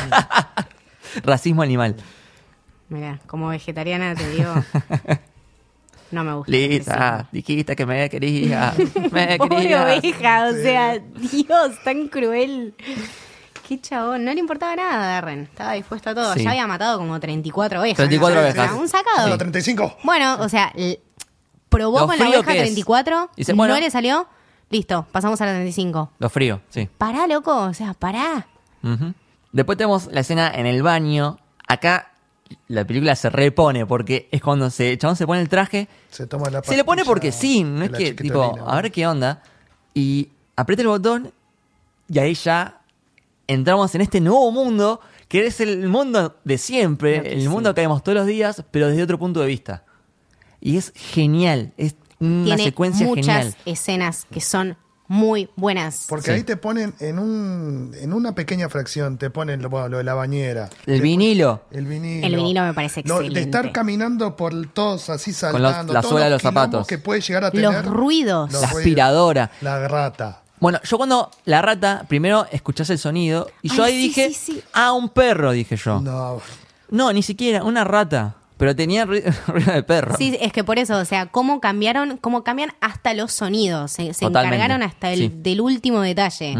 [1.23, 1.95] racismo animal.
[2.87, 4.53] Mira, como vegetariana te digo,
[6.11, 6.51] no me gusta.
[6.51, 8.73] Lisa, dijiste que me quería,
[9.11, 9.83] me Pobre querías.
[9.83, 12.73] oveja, o sea, Dios, tan cruel.
[13.67, 16.33] Qué chabón, no le importaba nada a Darren, estaba dispuesto a todo.
[16.35, 16.43] Sí.
[16.43, 17.97] Ya había matado como 34 ovejas.
[17.97, 18.41] 34 ¿no?
[18.47, 18.71] ovejas.
[18.73, 19.27] Un sacado.
[19.27, 19.97] Los 35.
[20.03, 20.71] Bueno, o sea,
[21.69, 22.63] probó Lo con la oveja que es.
[22.65, 23.73] 34, Dice, bueno.
[23.73, 24.27] no le salió,
[24.69, 26.11] listo, pasamos a la 35.
[26.19, 26.89] Lo frío, sí.
[26.97, 28.47] Pará, loco, o sea, pará.
[28.83, 29.13] Ujú.
[29.51, 31.39] Después tenemos la escena en el baño.
[31.67, 32.11] Acá
[32.67, 35.87] la película se repone porque es cuando se, el chabón se pone el traje.
[36.09, 38.21] Se toma la Se le pone pastilla porque sí, no de es la que, tipo,
[38.23, 38.65] chiquitolina.
[38.71, 39.43] a ver qué onda.
[39.93, 41.31] Y aprieta el botón
[42.07, 42.81] y ahí ya
[43.47, 47.47] entramos en este nuevo mundo que es el mundo de siempre, el sí.
[47.47, 49.83] mundo que vemos todos los días, pero desde otro punto de vista.
[50.61, 53.55] Y es genial, es una Tiene secuencia muchas genial.
[53.65, 56.05] escenas que son muy buenas.
[56.09, 56.31] Porque Sí.
[56.31, 60.69] ahí te ponen en un en una pequeña fracción, te ponen lo, de la bañera.
[60.87, 61.61] El Te- vinilo.
[61.69, 62.25] El vinilo.
[62.25, 63.57] El vinilo me parece Lo- De excelente.
[63.57, 65.93] estar caminando por el- todos así los- saltando.
[65.93, 66.87] la todos suela de los zapatos.
[66.87, 67.65] que puede llegar a tener.
[67.71, 68.51] Los ruidos.
[68.51, 68.79] Los La ruidos.
[68.79, 69.51] aspiradora.
[69.61, 70.41] La rata.
[70.59, 74.53] Bueno, yo cuando la rata, primero escuchás el sonido y yo ahí sí, dije, sí,
[74.53, 74.63] sí.
[74.73, 75.99] ah, un perro, dije yo.
[75.99, 76.41] No,
[76.89, 77.13] No.
[77.13, 78.37] ni siquiera, una rata.
[78.57, 80.15] Pero tenía ru- ruido de perro.
[80.17, 83.91] Sí, es que por eso, o sea, cómo cambiaron, cómo cambian hasta los sonidos.
[83.91, 85.31] Se, encargaron hasta el, sí.
[85.35, 86.55] del último detalle.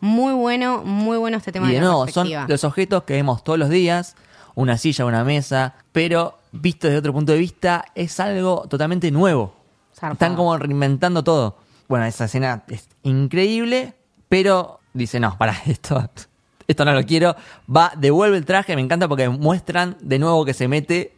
[0.00, 3.14] Muy bueno, muy bueno este tema Y de de la nuevo, son los objetos que
[3.14, 4.14] vemos todos los días,
[4.54, 9.54] una silla, una mesa, pero visto desde otro punto de vista es algo totalmente nuevo.
[9.94, 10.12] Zarpado.
[10.12, 11.56] Están como reinventando todo.
[11.88, 13.94] Bueno, esa escena es increíble,
[14.28, 16.08] pero dice, no, para esto,
[16.66, 17.34] esto no lo quiero.
[17.74, 21.12] Va, devuelve el traje, me encanta porque muestran de nuevo que se mete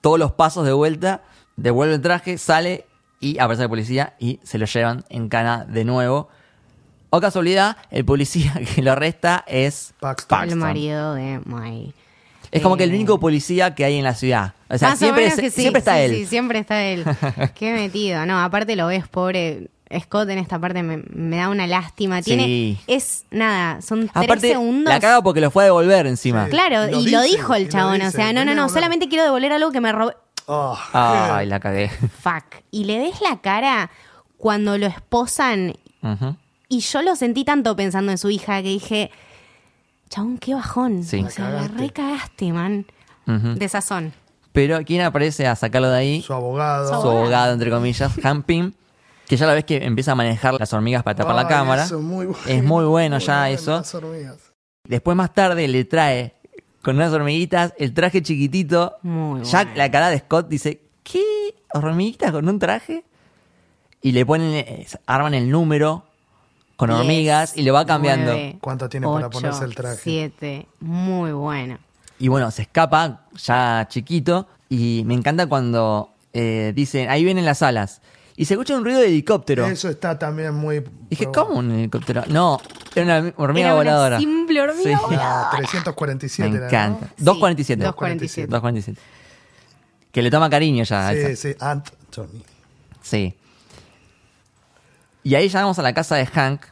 [0.00, 1.22] todos los pasos de vuelta,
[1.56, 2.86] devuelve el traje, sale
[3.20, 6.28] y aparece el policía y se lo llevan en cana de nuevo.
[7.10, 10.50] O casualidad, el policía que lo arresta es Paxton.
[10.50, 11.94] El marido de May.
[12.50, 14.54] Es como que el Eh, único policía que hay en la ciudad.
[14.70, 16.14] O sea, más o siempre, menos es- que sí, siempre está sí, él.
[16.14, 17.04] Sí, siempre está él.
[17.54, 18.24] Qué metido.
[18.24, 19.68] No, aparte lo ves, pobre
[20.00, 22.20] Scott en esta parte me, me da una lástima.
[22.22, 22.78] Tiene, Sí.
[22.86, 24.92] es nada, son tres Aparte, segundos.
[24.92, 26.44] la caga porque lo fue a devolver encima.
[26.44, 26.50] Sí.
[26.50, 28.02] Claro, Lo y lo dijo el chabón.
[28.02, 28.70] o sea, no, no, "Vení a no, devolver".
[28.74, 30.14] solamente quiero devolver algo que me robé.
[30.46, 31.88] Ah, Ay, la cagué.
[31.88, 32.62] Fuck.
[32.70, 33.90] Y le ves la cara
[34.36, 35.74] cuando lo esposan.
[36.68, 39.10] Y yo lo sentí tanto pensando en su hija que dije,
[40.10, 41.02] chabón, qué bajón.
[41.04, 41.22] Sí.
[41.24, 41.78] O sea, la cagaste.
[41.78, 42.86] recagaste, man.
[43.26, 43.54] Ujú.
[43.54, 44.12] De sazón.
[44.52, 46.22] Pero ¿quién aparece a sacarlo de ahí?
[46.22, 46.88] Su abogado.
[46.94, 48.74] Su Su abogado, entre comillas, Hamping,
[49.28, 51.84] que ya la ves que empieza a manejar las hormigas para tapar la cámara.
[51.84, 52.40] eso es muy bueno.
[52.46, 53.70] Es muy bueno ya bueno, eso.
[53.76, 54.36] las hormigas.
[54.84, 56.34] Después más tarde le trae
[56.82, 58.96] con unas hormiguitas el traje chiquitito.
[59.02, 59.72] Muy Ya bueno.
[59.76, 61.22] la cara de Scott dice, ¿qué?
[61.74, 63.04] ¿Hormiguitas con un traje?
[64.00, 66.04] Y le ponen, eh, arman el número
[66.76, 68.30] con Diez, hormigas y lo va cambiando.
[68.32, 70.00] nueve, ¿Cuánto tiene para ponerse el traje?
[70.02, 70.68] Siete.
[70.80, 71.78] Muy bueno.
[72.18, 74.46] Y bueno, se escapa ya chiquito.
[74.70, 78.00] Y me encanta cuando eh, dicen, ahí vienen las alas.
[78.40, 79.66] Y se escucha un ruido de helicóptero.
[79.66, 80.84] Eso está también muy.
[81.10, 81.46] Dije, probado.
[81.48, 82.22] ¿cómo un helicóptero?
[82.28, 82.60] No,
[82.94, 84.18] era una hormiga Era una voladora.
[84.20, 85.04] simple hormiga Sí.
[85.04, 85.50] voladora.
[85.50, 86.68] Ah, 347 Me era, ¿no?
[86.70, 87.06] encanta.
[87.16, 87.82] Sí, 247.
[87.82, 88.46] 247.
[88.48, 89.00] 247.
[90.12, 91.10] Que le toma cariño ya.
[91.10, 91.36] Sí, esa.
[91.48, 92.42] sí, Anthony.
[93.02, 93.34] Sí.
[95.24, 96.62] Y ahí llegamos a la casa de Hank.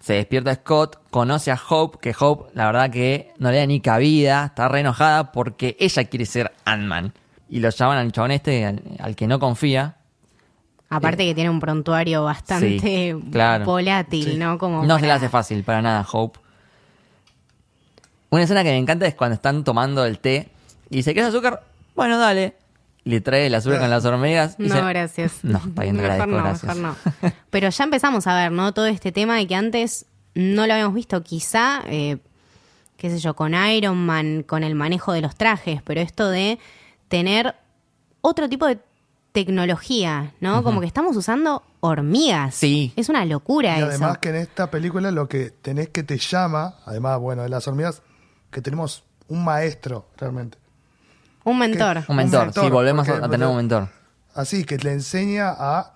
[0.00, 3.80] Se despierta Scott, conoce a Hope, que Hope, la verdad que no le da ni
[3.80, 7.12] cabida, está re enojada porque ella quiere ser Ant-Man.
[7.48, 9.96] Y lo llaman al chabón este, al, al que no confía.
[10.88, 13.64] Aparte que tiene un prontuario bastante Sí, claro.
[13.64, 14.36] volátil, Sí.
[14.36, 14.56] ¿no?
[14.58, 16.38] Como No se le para- hace fácil para nada, Hope.
[18.30, 20.48] Una escena que me encanta es cuando están tomando el té
[20.90, 21.62] y dice, ¿quieres azúcar?
[21.94, 22.56] Bueno, dale.
[23.04, 24.56] Le trae el azúcar con las hormigas.
[24.58, 25.32] y No, dice, gracias.
[25.44, 26.76] No, está bien, te mejor agradezco, no, gracias.
[26.76, 27.32] mejor no.
[27.50, 28.72] Pero ya empezamos a ver, ¿no?
[28.74, 31.22] Todo este tema de que antes no lo habíamos visto.
[31.22, 32.18] Quizá, eh,
[32.96, 36.58] qué sé yo, con Iron Man, con el manejo de los trajes, pero esto de
[37.08, 37.54] tener
[38.22, 38.78] otro tipo de
[39.36, 40.62] tecnología, ¿no?
[40.62, 42.54] Como que estamos usando hormigas.
[42.54, 42.92] Sí.
[42.96, 43.86] Es una locura Y eso.
[43.88, 47.68] además que en esta película lo que tenés que te llama, además, bueno, de las
[47.68, 48.00] hormigas,
[48.50, 50.56] que tenemos un maestro realmente.
[51.44, 52.04] Un mentor.
[52.08, 53.88] Un mentor, mentor, sí, volvemos a, porque- a tener un mentor.
[54.34, 55.94] Así que le enseña a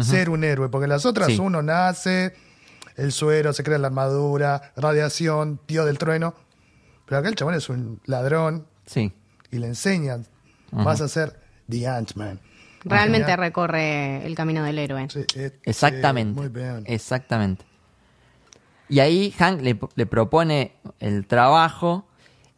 [0.00, 1.38] ser un héroe, porque las otras Sí.
[1.38, 2.34] uno nace,
[2.96, 6.34] el suero, se crea la armadura, radiación, tío del trueno.
[7.06, 9.12] Pero acá el chabón es un ladrón Sí.
[9.52, 10.26] y le enseñan,
[10.72, 12.40] vas a ser The Ant-Man.
[12.84, 15.06] Realmente recorre el camino del héroe.
[15.10, 16.34] Sí, eh, Exactamente.
[16.34, 16.84] sí, muy bien.
[16.86, 17.64] Exactamente.
[18.88, 22.08] Y ahí Hank le, le propone el trabajo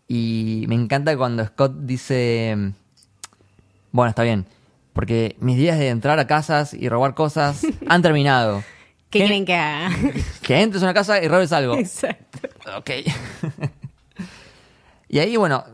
[0.09, 2.73] y me encanta cuando Scott dice,
[3.91, 4.47] bueno, está bien,
[4.93, 8.63] porque mis días de entrar a casas y robar cosas han terminado.
[9.11, 9.27] ¿Qué ¿Qué?
[9.27, 9.91] quieren que haga?
[10.43, 11.77] Que entres a una casa y robes algo.
[11.77, 12.49] Exacto.
[12.79, 12.91] Ok.
[15.09, 15.65] y ahí, bueno,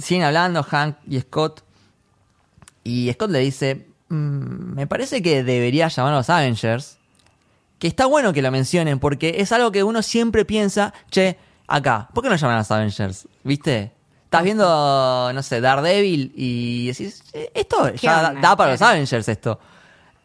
[0.00, 1.62] siguen hablando Hank y Scott.
[2.82, 6.98] Y Scott le dice, "Mm, me parece que debería llamar a los Avengers.
[7.78, 12.08] Que está bueno que lo mencionen porque es algo que uno siempre piensa, che, acá,
[12.12, 13.28] ¿por qué no llaman a los Avengers?
[13.44, 13.92] ¿Viste?
[14.24, 18.40] Estás viendo, no sé, Daredevil y decís, "Eh, esto ya da, onda?
[18.40, 18.82] da para los.
[18.82, 19.58] Avengers esto.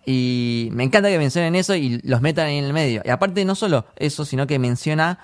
[0.05, 3.01] Y me encanta que mencionen eso y los metan ahí en el medio.
[3.05, 5.19] Y aparte no solo eso, sino que menciona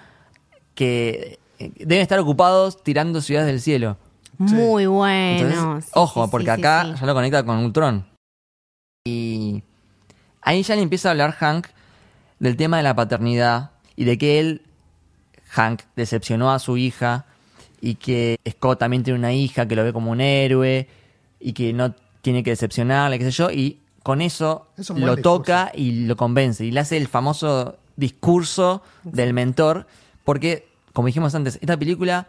[0.75, 3.97] que eh, deben estar ocupados tirando ciudades del cielo.
[4.37, 5.49] Muy bueno.
[5.49, 6.99] Entonces, Sí, ojo, sí, porque sí, acá sí, sí.
[7.01, 8.05] ya lo conecta con Ultron.
[9.05, 9.63] Y
[10.41, 11.67] ahí ya le empieza a hablar Hank
[12.39, 14.61] del tema de la paternidad y de que él,
[15.49, 17.25] Hank, decepcionó a su hija
[17.81, 20.87] y que Scott también tiene una hija que lo ve como un héroe
[21.39, 25.21] y que no tiene que decepcionarle, qué sé yo, y con eso Es lo discurso.
[25.21, 29.87] toca y lo convence y le hace el famoso discurso del mentor
[30.25, 32.27] porque, como dijimos antes, esta película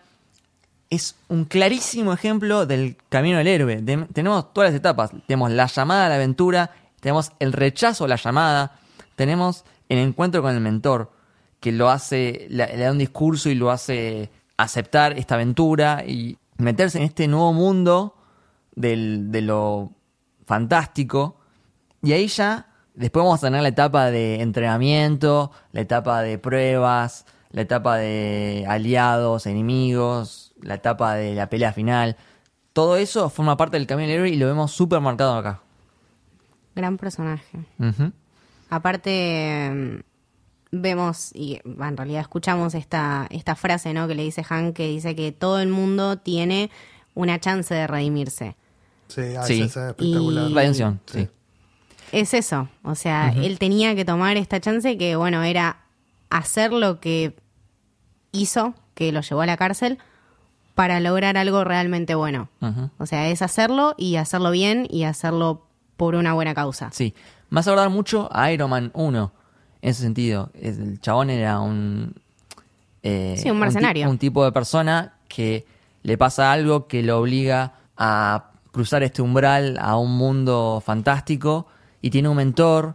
[0.90, 3.76] es un clarísimo ejemplo del camino del héroe.
[4.12, 5.12] Tenemos todas las etapas.
[5.26, 8.78] Tenemos la llamada a la aventura, tenemos el rechazo a la llamada,
[9.16, 11.12] tenemos el encuentro con el mentor,
[11.60, 16.36] que lo hace, le, le da un discurso y lo hace aceptar esta aventura y
[16.58, 18.16] meterse en este nuevo mundo
[18.74, 19.92] del- de lo
[20.46, 21.36] fantástico.
[22.02, 27.26] Y ahí ya, después vamos a tener la etapa de entrenamiento, la etapa de pruebas,
[27.50, 32.16] la etapa de aliados, enemigos, la etapa de la pelea final.
[32.72, 35.60] Todo eso forma parte del camino del héroe y lo vemos súper marcado acá.
[36.74, 37.58] Gran personaje.
[38.68, 40.00] Aparte, mm,
[40.72, 44.06] vemos, y bah, en realidad escuchamos esta, esta frase ¿no?
[44.06, 46.70] que le dice Hank, que dice que todo el mundo tiene
[47.14, 48.56] una chance de redimirse.
[49.08, 49.62] Sí, ah, Sí.
[49.62, 50.50] esa- es espectacular.
[50.50, 51.28] Y- Redención, sí.
[52.12, 55.84] Es eso, o sea, él tenía que tomar esta chance que, bueno, era
[56.28, 57.36] hacer lo que
[58.32, 59.98] hizo, que lo llevó a la cárcel,
[60.74, 62.48] para lograr algo realmente bueno.
[62.98, 66.90] O sea, es hacerlo y hacerlo bien y hacerlo por una buena causa.
[66.92, 67.14] Sí.
[67.50, 69.32] Me hace acordar mucho a Iron Man 1,
[69.82, 70.50] en ese sentido.
[70.54, 72.14] El chabón era un...
[73.02, 74.08] eh, Sí, un mercenario.
[74.08, 75.66] Un, tipo de persona que
[76.02, 81.66] le pasa algo que lo obliga a cruzar este umbral a un mundo fantástico
[82.00, 82.94] y tiene un mentor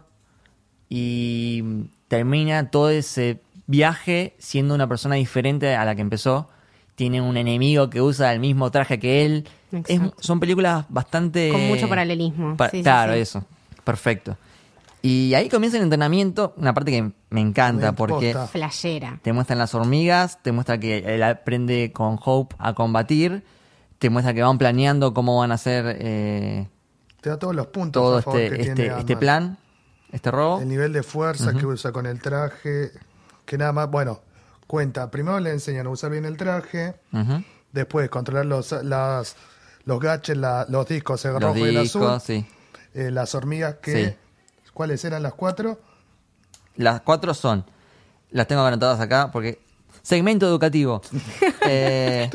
[0.88, 1.62] y
[2.08, 6.48] termina todo ese viaje siendo una persona diferente a la que empezó.
[6.96, 9.48] Tiene un enemigo que usa el mismo traje que él.
[9.86, 11.50] Es- son películas bastante...
[11.52, 12.56] Con mucho paralelismo.
[12.56, 13.20] Pa- Sí, sí, claro, sí.
[13.20, 13.44] eso.
[13.84, 14.36] Perfecto.
[15.02, 18.34] Y ahí comienza el entrenamiento, una parte que me encanta Me porque.
[18.50, 19.20] Flashera.
[19.22, 23.44] te muestran las hormigas, te muestra que él aprende con Hope a combatir,
[24.00, 26.66] te muestra que van planeando cómo van a hacer eh,
[27.20, 29.58] Te da todos los puntos todo a favor este, que este, tiene este plan,
[30.10, 30.60] este robo.
[30.60, 32.90] El nivel de fuerza que usa con el traje,
[33.44, 34.20] que nada más, bueno,
[34.66, 36.94] cuenta, primero le enseñan a usar bien el traje,
[37.72, 39.36] después controlar los, las,
[39.84, 42.46] los gadgets, la- los discos, el Los rojo y el discos, azul, sí.
[42.94, 44.04] eh, las hormigas que,
[44.64, 44.70] Sí.
[44.74, 45.78] ¿cuáles eran las cuatro?
[46.76, 47.64] Las cuatro son,
[48.30, 49.60] las tengo anotadas acá porque...
[50.02, 51.02] Segmento educativo.
[51.68, 52.30] Eh.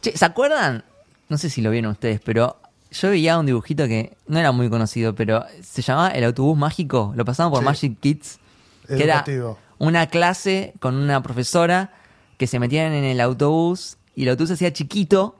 [0.00, 0.84] Che, ¿se acuerdan?
[1.28, 2.56] No sé si lo vieron ustedes, pero
[2.90, 7.12] yo veía un dibujito que no era muy conocido, pero se llamaba El Autobús Mágico.
[7.14, 7.64] Lo pasaban por Sí.
[7.66, 8.38] Magic Kids.
[8.88, 9.58] Que era Educativo.
[9.80, 11.90] Una clase con una profesora
[12.36, 15.36] que se metían en el autobús y el autobús se hacía chiquito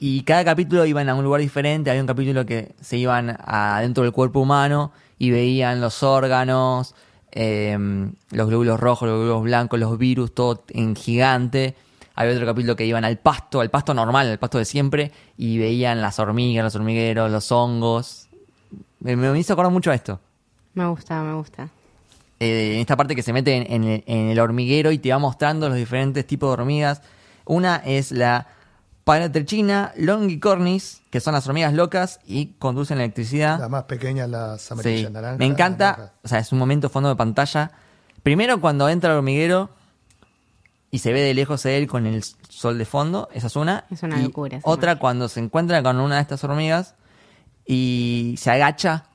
[0.00, 1.90] y cada capítulo iban a un lugar diferente.
[1.90, 6.94] Había un capítulo que se iban adentro del cuerpo humano y veían los órganos,
[7.30, 7.76] eh,
[8.30, 11.76] los glóbulos rojos, los glóbulos blancos, los virus, todo en gigante.
[12.14, 15.58] Había otro capítulo que iban al pasto, al pasto normal, al pasto de siempre, y
[15.58, 18.28] veían las hormigas, los hormigueros, los hongos.
[19.00, 20.18] Me, me hizo acordar mucho a esto.
[20.72, 21.68] Me gusta, me gusta.
[22.40, 25.10] Eh, en esta parte que se mete en, en el, en el hormiguero y te
[25.10, 27.02] va mostrando los diferentes tipos de hormigas.
[27.44, 28.46] Una es la
[29.04, 33.58] Paratrechina, Longicornis, que son las hormigas locas y conducen la electricidad.
[33.58, 35.38] Las más pequeñas, las Sí, amarillas, naranjas.
[35.38, 37.70] me encanta, o sea, es un momento fondo de pantalla.
[38.22, 39.70] Primero cuando entra el hormiguero
[40.90, 43.84] y se ve de lejos a él con el sol de fondo, esa es una.
[43.90, 45.00] Es una Y locura Otra imagen.
[45.00, 46.94] cuando se encuentra con una de estas hormigas
[47.66, 49.06] y se agacha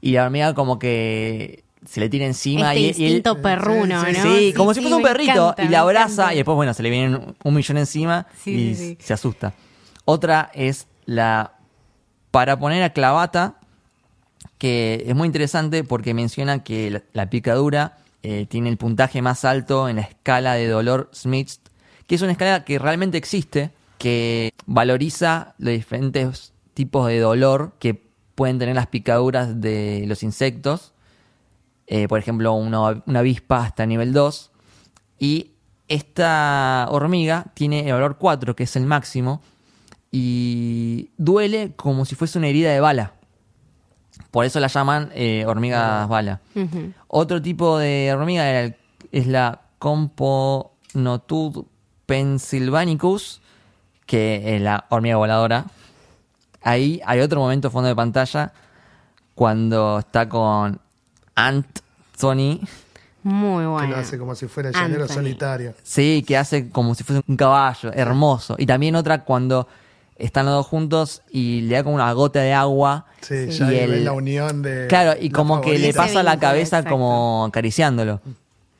[0.00, 4.04] y la hormiga como que se le tira encima Este y, y él- instinto perruno,
[4.04, 4.22] Sí, ¿no?
[4.22, 6.90] Sí, como si fuese un perrito encanta, y la abraza y después, bueno, se le
[6.90, 9.52] viene un, millón encima y se asusta.
[10.04, 11.52] Otra es la
[12.30, 13.60] para poner a clavata,
[14.58, 19.44] que es muy interesante porque menciona que la, la picadura eh, tiene el puntaje más
[19.44, 21.50] alto en la escala de dolor Smith,
[22.06, 28.02] que es una escala que realmente existe, que valoriza los diferentes tipos de dolor que
[28.34, 30.93] pueden tener las picaduras de los insectos.
[31.86, 34.50] Eh, por ejemplo, una, una avispa hasta nivel 2.
[35.18, 35.52] Y
[35.88, 39.42] esta hormiga tiene el valor 4, que es el máximo,
[40.10, 43.12] y duele como si fuese una herida de bala.
[44.30, 46.40] Por eso la llaman eh, hormigas bala.
[47.08, 48.74] Otro tipo de hormiga era
[49.12, 51.66] es la Componotud
[52.06, 53.40] pensylvanicus,
[54.06, 55.66] que es la hormiga voladora.
[56.62, 58.52] Ahí hay otro momento fondo de pantalla
[59.34, 60.80] cuando está con
[61.34, 62.60] Anthony.
[63.22, 63.88] Muy Que bueno.
[63.88, 65.74] lo hace como si fuera llanero solitario.
[65.82, 68.54] Sí, que hace como si fuese un caballo, hermoso.
[68.58, 69.66] Y también otra cuando
[70.16, 73.06] están los dos juntos y le da como una gota de agua.
[73.22, 74.86] Sí, y ya el- ves la unión de.
[74.88, 76.90] Claro, y como que le pasa la cabeza exacto.
[76.90, 78.20] como acariciándolo.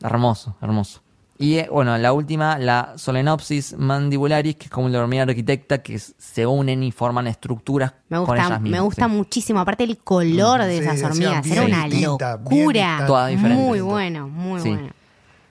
[0.03, 1.01] Hermoso, hermoso.
[1.37, 5.99] Y eh, bueno, la última, la Solenopsis mandibularis, que es como la hormiga arquitecta, que
[5.99, 8.71] se unen y forman estructuras Me con gusta, ellas mismas.
[8.71, 9.11] me gusta sí.
[9.13, 9.59] muchísimo.
[9.61, 11.45] Aparte el color de Sí, esas hormigas.
[11.47, 12.73] Era una distinta, locura.
[12.73, 13.07] distinta.
[13.07, 13.67] Todas diferentes.
[13.67, 14.69] Muy bueno, muy Sí.
[14.69, 14.91] bueno.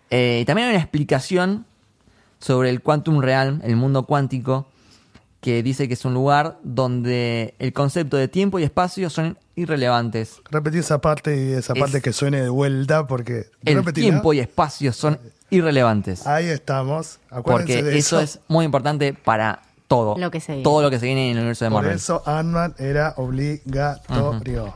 [0.09, 1.65] Eh, también hay una explicación
[2.39, 4.67] sobre el Quantum Realm, el mundo cuántico,
[5.41, 10.39] que dice que es un lugar donde el concepto de tiempo y espacio son irrelevantes.
[10.49, 13.47] Repetí esa parte y esa Es- parte que suene de vuelta porque.
[13.65, 15.19] El tiempo y espacio son
[15.53, 16.27] irrelevantes.
[16.27, 17.19] Ahí estamos.
[17.29, 20.17] Acuérdense Porque de eso es muy importante para todo.
[20.17, 20.63] Lo que se viene.
[20.63, 21.95] Todo lo que se viene en el universo de Por Marvel.
[21.97, 24.75] eso Ant-Man era obligatorio.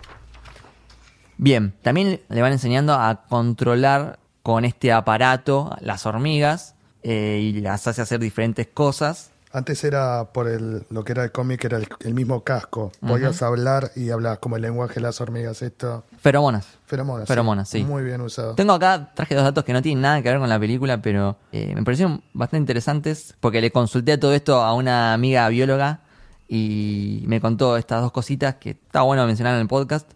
[1.38, 7.88] Bien, también le van enseñando a controlar con este aparato las hormigas eh, y las
[7.88, 9.32] hace hacer diferentes cosas.
[9.58, 12.92] Antes era por el, lo que era el cómic, era el, el mismo casco.
[13.00, 15.64] Podías hablar y hablabas como el lenguaje de las hormigas.
[15.64, 16.04] Esto.
[16.20, 16.78] Feromonas.
[16.86, 17.28] Feromonas.
[17.28, 17.84] Feromonas, sí.
[17.84, 18.54] Muy bien usado.
[18.54, 21.38] Tengo acá, traje dos datos que no tienen nada que ver con la película, pero
[21.52, 26.02] eh, me parecieron bastante interesantes porque le consulté todo esto a una amiga bióloga
[26.48, 30.08] y me contó estas dos cositas que está bueno mencionar en el podcast.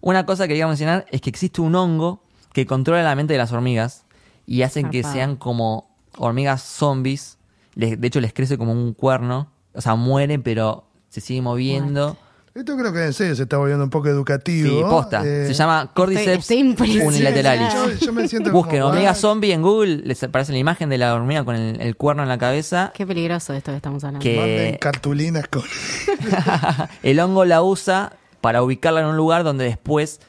[0.00, 2.22] Una cosa que quería mencionar es que existe un hongo
[2.54, 4.04] que controla la mente de las hormigas
[4.46, 7.37] y hacen que sean como hormigas zombies.
[7.78, 9.50] Les- de hecho, les crece como un cuerno.
[9.72, 12.16] O sea, mueren, pero se sigue moviendo.
[12.54, 14.68] Esto creo que en serio se está volviendo un poco educativo.
[14.68, 15.22] Sí, posta.
[15.24, 17.72] Eh, Se llama Cordyceps estoy unilateralis.
[17.72, 20.98] Yo, yo me siento Busquen como, "Ah, zombie en Google, les aparece la imagen de
[20.98, 22.90] la hormiga con el, el cuerno en la cabeza.
[22.96, 24.24] Qué peligroso esto que estamos hablando.
[24.24, 25.62] Que- Manden cartulinas con.
[27.04, 30.20] el hongo la usa para ubicarla en un lugar donde después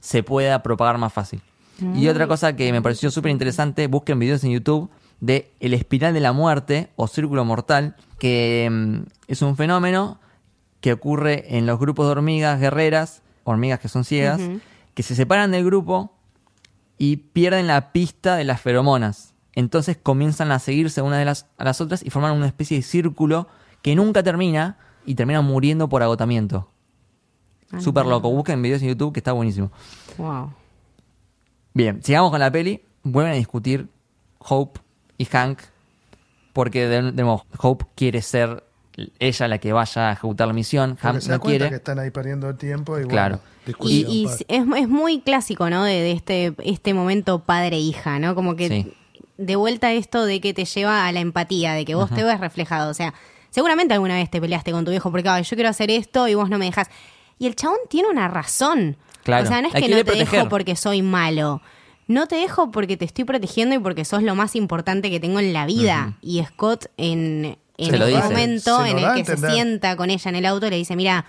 [0.00, 1.42] se pueda propagar más fácil.
[1.94, 4.88] Y otra cosa que me pareció súper interesante, busquen videos en YouTube
[5.20, 10.20] de el espiral de la muerte o círculo mortal, que mm, es un fenómeno
[10.80, 14.40] que ocurre en los grupos de hormigas guerreras, hormigas que son ciegas,
[14.94, 16.12] que se separan del grupo
[16.98, 19.34] y pierden la pista de las feromonas.
[19.54, 22.82] Entonces comienzan a seguirse unas de las, a las otras y forman una especie de
[22.82, 23.48] círculo
[23.82, 26.70] que nunca termina y terminan muriendo por agotamiento.
[27.72, 28.30] Ah, Súper loco.
[28.30, 29.72] Busquen videos en YouTube que está buenísimo.
[30.18, 30.52] Wow.
[31.74, 32.82] Bien, sigamos con la peli.
[33.02, 33.88] Vuelven a discutir
[34.38, 34.80] Hope
[35.18, 35.60] y Hank.
[36.52, 38.64] Porque de, de nuevo, Hope quiere ser
[39.18, 40.96] ella la que vaya a ejecutar la misión.
[40.96, 41.68] Hank se da no quiere.
[41.68, 43.40] que están ahí perdiendo tiempo y Claro.
[43.66, 45.84] bueno, Y, y es, es muy clásico, ¿no?
[45.84, 48.34] De, de este, este momento padre-hija, ¿no?
[48.34, 48.92] Como que Sí.
[49.36, 52.40] de vuelta esto de que te lleva a la empatía, de que vos te ves
[52.40, 52.90] reflejado.
[52.90, 53.12] O sea,
[53.50, 56.34] seguramente alguna vez te peleaste con tu viejo porque "Ay, yo quiero hacer esto y
[56.34, 56.88] vos no me dejas.
[57.38, 58.96] Y el chabón tiene una razón.
[59.24, 59.44] Claro.
[59.44, 60.30] O sea, no es que que no te proteger.
[60.38, 61.60] dejo porque soy malo.
[62.08, 65.40] No te dejo porque te estoy protegiendo y porque sos lo más importante que tengo
[65.40, 66.14] en la vida.
[66.22, 68.22] Y Scott en, en el dice.
[68.22, 71.24] momento en el que se sienta con ella en el auto le dice, mira,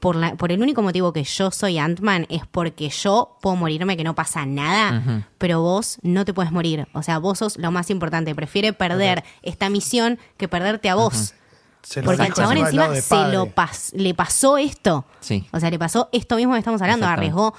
[0.00, 3.96] por, la, por el único motivo que yo soy Ant-Man es porque yo puedo morirme,
[3.96, 6.88] que no pasa nada, pero vos no te puedes morir.
[6.94, 8.34] O sea, vos sos lo más importante.
[8.34, 11.34] Prefiere perder esta misión que perderte a vos.
[11.82, 15.04] Se Porque al chabón encima se lo pas- le pasó esto.
[15.20, 15.46] Sí.
[15.52, 17.06] O sea, le pasó esto mismo que estamos hablando.
[17.06, 17.54] Arriesgó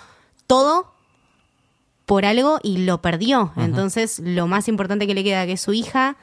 [0.48, 0.95] todo
[2.06, 3.52] por algo y lo perdió.
[3.58, 6.18] Entonces, lo más importante que le queda, que es su hija,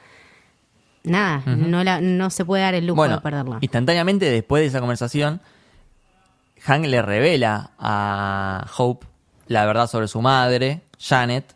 [1.03, 3.57] nada, no, la, no se puede dar el lujo bueno, de perderla.
[3.61, 5.41] instantáneamente después de esa conversación,
[6.61, 9.05] Hank le revela a Hope
[9.47, 11.55] la verdad sobre su madre, Janet,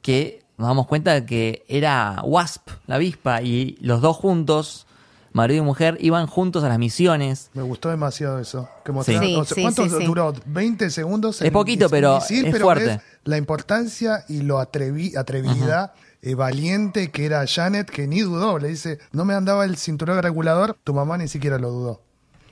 [0.00, 4.86] que nos damos cuenta de que era Wasp, la avispa, y los dos juntos,
[5.32, 7.50] marido y mujer, iban juntos a las misiones.
[7.54, 8.68] Me gustó demasiado eso.
[8.84, 10.04] Que mostraron- Sí, o sea, sí, ¿Cuánto sí, sí.
[10.04, 10.32] duró?
[10.34, 11.40] ¿20 segundos?
[11.42, 13.00] Es poquito, pero misil, es pero fuerte.
[13.24, 18.58] la importancia y lo atrevi atrevidida, eh, valiente que era Janet, que ni dudó.
[18.58, 22.02] Le dice, no me andaba el cinturón regulador, tu mamá ni siquiera lo dudó.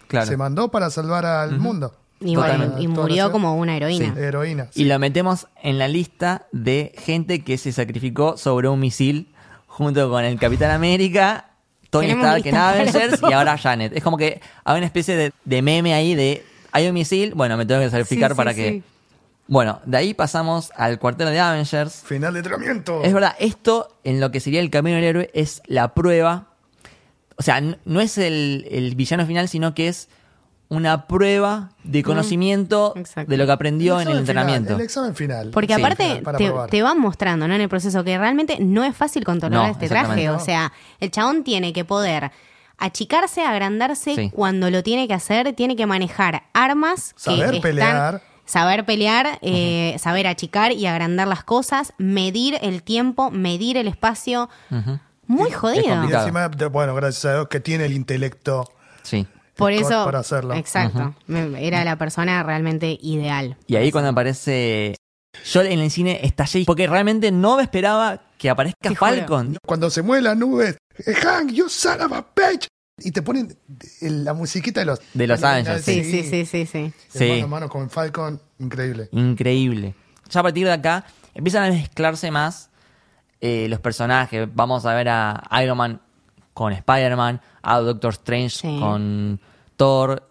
[0.08, 0.26] Claro.
[0.26, 1.94] Se mandó para salvar al mundo.
[2.22, 4.14] y, bueno, y murió la- como una heroína.
[4.18, 4.68] Heroína.
[4.74, 9.32] Y lo metemos en la lista de gente que se sacrificó sobre un misil
[9.66, 11.49] junto con el Capitán América,
[11.90, 13.96] Tony Tenemos Stark en Avengers y ahora Janet.
[13.96, 17.56] Es como que hay una especie de, de meme ahí de hay un misil, bueno,
[17.56, 18.56] me tengo que sacrificar Sí, sí, para sí.
[18.56, 18.82] que...
[19.48, 22.04] Bueno, de ahí pasamos al cuartel de Avengers.
[22.06, 23.02] Final de entrenamiento.
[23.02, 26.46] Es verdad, esto en lo que sería el camino del héroe es la prueba.
[27.36, 30.08] O sea, no es el, el villano final, sino que es
[30.70, 33.28] una prueba de conocimiento exacto.
[33.30, 34.74] de lo que aprendió en el examen final, entrenamiento.
[34.76, 35.50] el examen final.
[35.50, 37.54] Porque Sí, aparte para te, te van mostrando ¿no?
[37.54, 40.30] en el proceso que realmente no es fácil controlar No, este traje.
[40.30, 42.30] O sea, el chabón tiene que poder
[42.78, 44.30] achicarse, agrandarse Sí.
[44.32, 47.12] cuando lo tiene que hacer, tiene que manejar armas.
[47.14, 48.22] que Saber están- pelear.
[48.46, 54.48] Saber pelear, eh, saber achicar y agrandar las cosas, medir el tiempo, medir el espacio.
[55.26, 55.84] Muy jodido.
[55.84, 56.26] Y complicado.
[56.26, 58.64] encima, bueno, gracias a Dios que tiene el intelecto.
[59.02, 59.26] Sí.
[59.60, 60.54] Por eso, para hacerlo.
[60.54, 63.56] exacto, era la persona realmente ideal.
[63.66, 64.96] Y ahí cuando aparece...
[65.44, 68.98] Yo en el cine estallé porque realmente no me esperaba que aparezca juro.
[68.98, 69.56] Falcon.
[69.64, 72.66] Cuando se mueven las nubes, "Eh, Hank, you son of a bitch.
[72.98, 73.56] Y te ponen
[74.00, 75.00] la musiquita de los...
[75.14, 76.92] De los Avengers, Sí, sí, sí, sí, sí.
[77.08, 77.28] Sí.
[77.30, 79.08] Mano a mano con Falcon, increíble.
[79.12, 79.94] Increíble.
[80.28, 82.68] Ya a partir de acá empiezan a mezclarse más
[83.40, 84.48] eh, los personajes.
[84.52, 86.00] Vamos a ver a Iron Man
[86.52, 88.78] con Spider-Man, a Doctor Strange Sí.
[88.80, 89.40] con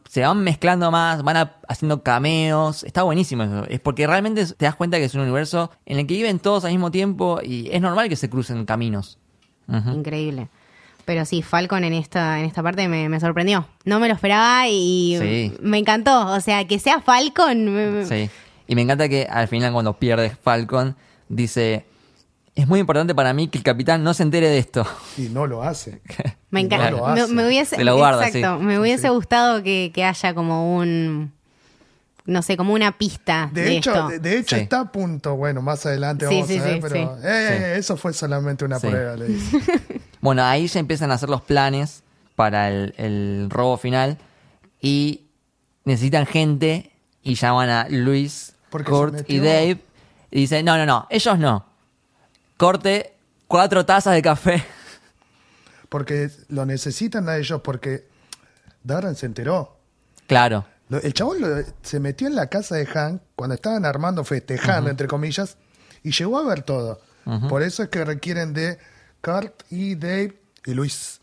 [0.07, 2.83] Se van mezclando más, van a- haciendo cameos.
[2.83, 3.65] Está buenísimo eso.
[3.67, 6.65] Es porque realmente te das cuenta que es un universo en el que viven todos
[6.65, 9.17] al mismo tiempo y es normal que se crucen caminos.
[9.67, 10.47] Increíble.
[11.05, 13.65] Pero sí, Falcon en esta, en esta parte me, me sorprendió.
[13.85, 15.53] No me lo esperaba y Sí.
[15.61, 16.27] me encantó.
[16.33, 17.73] O sea, que sea Falcon.
[17.73, 18.29] me- Sí.
[18.67, 20.95] Y me encanta que al final cuando pierde Falcon
[21.27, 21.85] dice...
[22.55, 24.85] Es muy importante para mí que el capitán no se entere de esto.
[25.17, 26.01] Y no lo hace.
[26.49, 26.91] Me encanta.
[26.91, 28.65] no me, hubiese, Se lo guarda, exacto, sí.
[28.65, 29.13] me hubiese Sí.
[29.13, 31.31] gustado que, que haya como un.
[32.25, 34.07] No sé, como una pista de, De hecho, esto.
[34.09, 34.61] de, de hecho Sí.
[34.63, 35.35] está a punto.
[35.35, 37.21] Bueno, más adelante Sí, vamos sí, a ver, sí, pero sí.
[37.27, 38.87] eh, eso fue solamente una Sí.
[38.87, 39.57] prueba, le dice.
[40.21, 42.03] Bueno, ahí ya empiezan a hacer los planes
[42.35, 44.17] para el, el robo final
[44.81, 45.21] y
[45.85, 46.91] necesitan gente
[47.23, 49.77] y llaman a Luis, Porque Kurt y Dave
[50.29, 51.65] y dicen, no, no, no, ellos no.
[52.60, 53.14] Corte
[53.47, 54.62] cuatro tazas de café.
[55.88, 58.05] Porque lo necesitan a ellos porque
[58.84, 59.78] Darren se enteró.
[60.28, 64.89] Claro, El chabón lo- se metió en la casa de Hank cuando estaban armando, festejando,
[64.89, 65.55] entre comillas,
[66.03, 66.99] y llegó a ver todo.
[67.47, 68.78] Por eso es que requieren de
[69.22, 71.22] Kurt y Dave y Luis.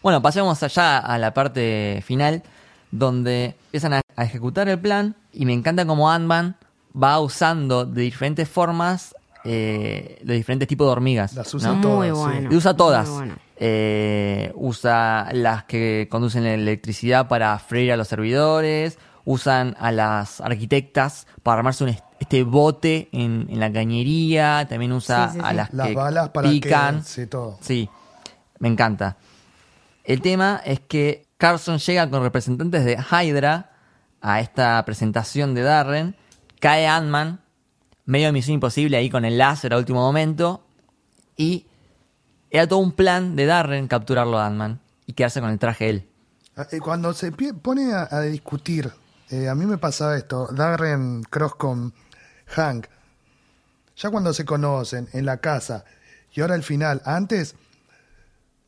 [0.00, 2.44] Bueno, pasemos allá a la parte final,
[2.92, 6.56] donde empiezan a, a ejecutar el plan y me encanta cómo Ant-Man
[6.94, 9.12] va usando de diferentes formas
[9.46, 11.34] eh, los diferentes tipos de hormigas.
[11.34, 11.56] Las ¿no?
[11.58, 12.12] usa Muy todas, sí.
[12.24, 12.48] bueno.
[12.52, 13.08] Y usa todas.
[13.08, 13.34] Muy bueno.
[13.58, 18.98] Eh, usa las que conducen la electricidad para freír a los servidores.
[19.24, 24.66] Usan a las arquitectas para armarse un est- este bote en, en la cañería.
[24.68, 26.98] También usa Sí, sí, a las Las que balas para pican.
[26.98, 27.04] que...
[27.04, 27.58] Sí, todo.
[27.60, 27.88] Sí,
[28.58, 29.16] me encanta.
[30.04, 33.72] El tema es que Carson llega con representantes de Hydra
[34.20, 36.16] a esta presentación de Darren.
[36.60, 37.40] Cae Ant-Man,
[38.06, 40.64] medio de misión imposible ahí con el láser a último momento.
[41.36, 41.66] Y
[42.50, 46.08] era todo un plan de Darren capturarlo a Ant-Man y quedarse con el traje él.
[46.56, 48.90] Ah, Cuando se pone a, a discutir,
[49.30, 51.92] eh, a mí me pasaba esto, Darren Cross con
[52.46, 52.86] Hank,
[53.96, 55.84] ya cuando se conocen en la casa
[56.32, 57.56] y ahora el final, antes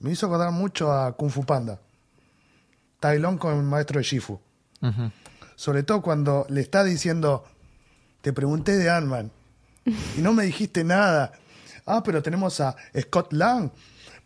[0.01, 1.81] me hizo acordar mucho a Kung Fu Panda,
[3.01, 4.41] Tai Lung con el maestro de Shifu,
[5.55, 7.45] sobre todo cuando le está diciendo,
[8.29, 9.31] te pregunté de Ant-Man
[9.87, 11.33] y no me dijiste nada.
[11.87, 13.71] Ah, pero tenemos a Scott Lang,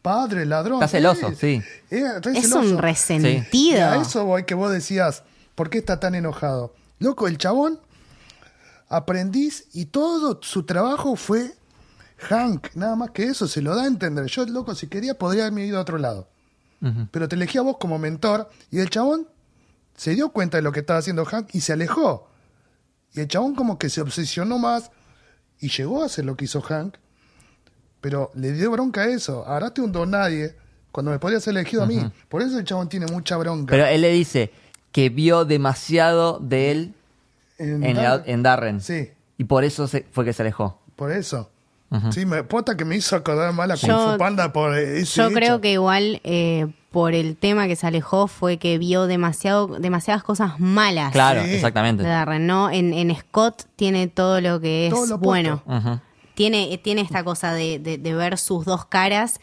[0.03, 0.83] padre, ladrón.
[0.83, 1.63] Está celoso, Eh, sí.
[1.89, 2.59] eh, es celoso.
[2.63, 3.87] un Y resentido.
[3.89, 5.23] a eso voy que vos decías,
[5.55, 6.75] ¿por qué está tan enojado?
[6.99, 7.79] Loco, el chabón,
[8.89, 11.53] aprendiz y todo su trabajo fue
[12.29, 14.27] Hank, nada más que eso, se lo da a entender.
[14.27, 16.29] Yo, loco, si quería podría haberme ido a otro lado.
[17.13, 19.29] Pero te elegí a vos como mentor y el chabón
[19.97, 22.29] se dio cuenta de lo que estaba haciendo Hank y se alejó.
[23.15, 24.91] Y el chabón como que se obsesionó más
[25.61, 26.95] y llegó a hacer lo que hizo Hank,
[28.01, 29.47] pero le dio bronca a eso.
[29.47, 30.57] Agarraste un don nadie
[30.91, 32.01] cuando me podría ser elegido a mí.
[32.29, 33.71] Por eso el chabón tiene mucha bronca.
[33.71, 34.51] Pero él le dice
[34.91, 36.95] que vio demasiado de él
[37.59, 38.81] en, en, Dar- en Darren.
[38.81, 40.81] Sí, Y por eso se- fue que se alejó.
[40.97, 41.49] por eso.
[42.11, 45.05] Sí, me posta que me hizo acordar mal a Kung Yo- Fu Panda por ese
[45.21, 45.35] Yo hecho.
[45.35, 50.23] creo que igual eh, por el tema que se alejó fue que vio demasiado, demasiadas
[50.23, 51.49] cosas malas Claro, Sí.
[51.49, 52.03] de exactamente.
[52.05, 52.71] Darren, ¿no?
[52.71, 55.63] En, en Scott tiene todo lo que es Todo lo opuesto.
[55.67, 56.01] bueno.
[56.35, 59.39] Tiene, tiene esta cosa de, de- de ver sus dos caras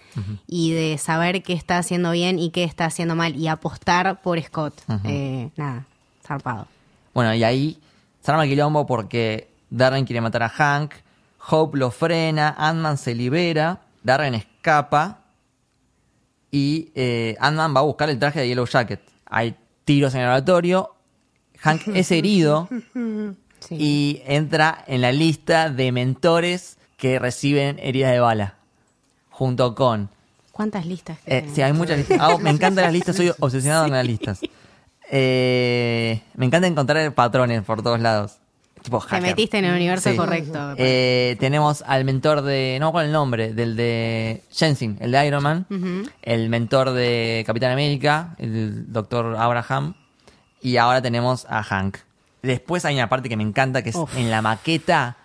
[0.48, 4.42] y de saber qué está haciendo bien y qué está haciendo mal y apostar por
[4.42, 4.74] Scott.
[5.04, 5.86] Eh, nada,
[6.26, 6.68] zarpado.
[7.14, 7.78] Bueno, y ahí
[8.22, 10.94] se arma quilombo porque Darren quiere matar a Hank,
[11.48, 15.20] Hope lo frena, Ant-Man se libera, Darren escapa
[16.52, 19.02] y eh, Ant-Man va a buscar el traje de Yellow Jacket.
[19.26, 20.96] Hay tiros en el laboratorio,
[21.60, 22.68] Hank es herido
[23.60, 23.76] Sí.
[23.78, 28.56] y entra en la lista de mentores que reciben heridas de bala,
[29.30, 30.10] junto con
[30.54, 31.20] ¿Cuántas listas?
[31.26, 32.18] que eh, sí, hay muchas listas.
[32.22, 34.40] Ah, me encantan las listas, soy obsesionado con las listas.
[35.12, 38.38] Eh, me encanta encontrar patrones por todos lados.
[38.82, 40.16] Tipo Te metiste en el universo Sí.
[40.16, 40.74] correcto.
[40.78, 42.78] Eh, tenemos al mentor de.
[42.80, 45.66] No con el nombre, del de Jensen, el de Iron Man.
[46.22, 49.96] El mentor de Capitán América, el doctor Abraham.
[50.62, 51.98] Y ahora tenemos a Hank.
[52.42, 54.16] Después hay una parte que me encanta, que es Uf.
[54.18, 55.18] en la maqueta.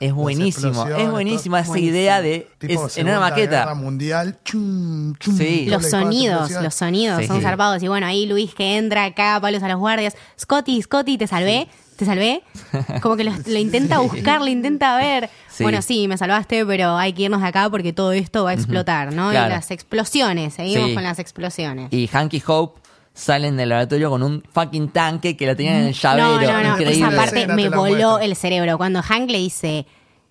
[0.00, 2.48] Es buenísimo, es buenísima esa idea de.
[2.58, 3.60] Tipo es en una maqueta.
[3.60, 4.38] Guerra Mundial.
[4.44, 5.66] chum, chum, Sí.
[5.66, 7.26] doble Los sonidos, los sonidos Sí.
[7.26, 7.42] son Sí.
[7.42, 7.82] zarpados.
[7.82, 10.16] Y bueno, ahí Luis que entra acá, palos a los guardias.
[10.40, 12.42] Scotty, Scotty, te salvé, te salvé.
[13.02, 15.28] Como que lo, lo intenta buscar, lo intenta ver.
[15.50, 15.64] Sí.
[15.64, 18.54] Bueno, sí, me salvaste, pero hay que irnos de acá porque todo esto va a
[18.54, 19.30] explotar, ¿no?
[19.30, 19.48] Claro.
[19.48, 20.94] Y las explosiones, seguimos Sí.
[20.94, 21.92] con las explosiones.
[21.92, 22.80] Y Hank y Hope
[23.14, 26.40] salen del laboratorio con un fucking tanque que lo tenían en el llavero.
[26.40, 27.06] no, no, no, Increíble.
[27.06, 28.78] esa parte me te voló el cerebro.
[28.78, 29.86] Cuando Hank le dice,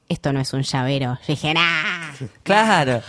[0.07, 2.13] esto no es un llavero, yo dije, nah.
[2.43, 3.01] Claro.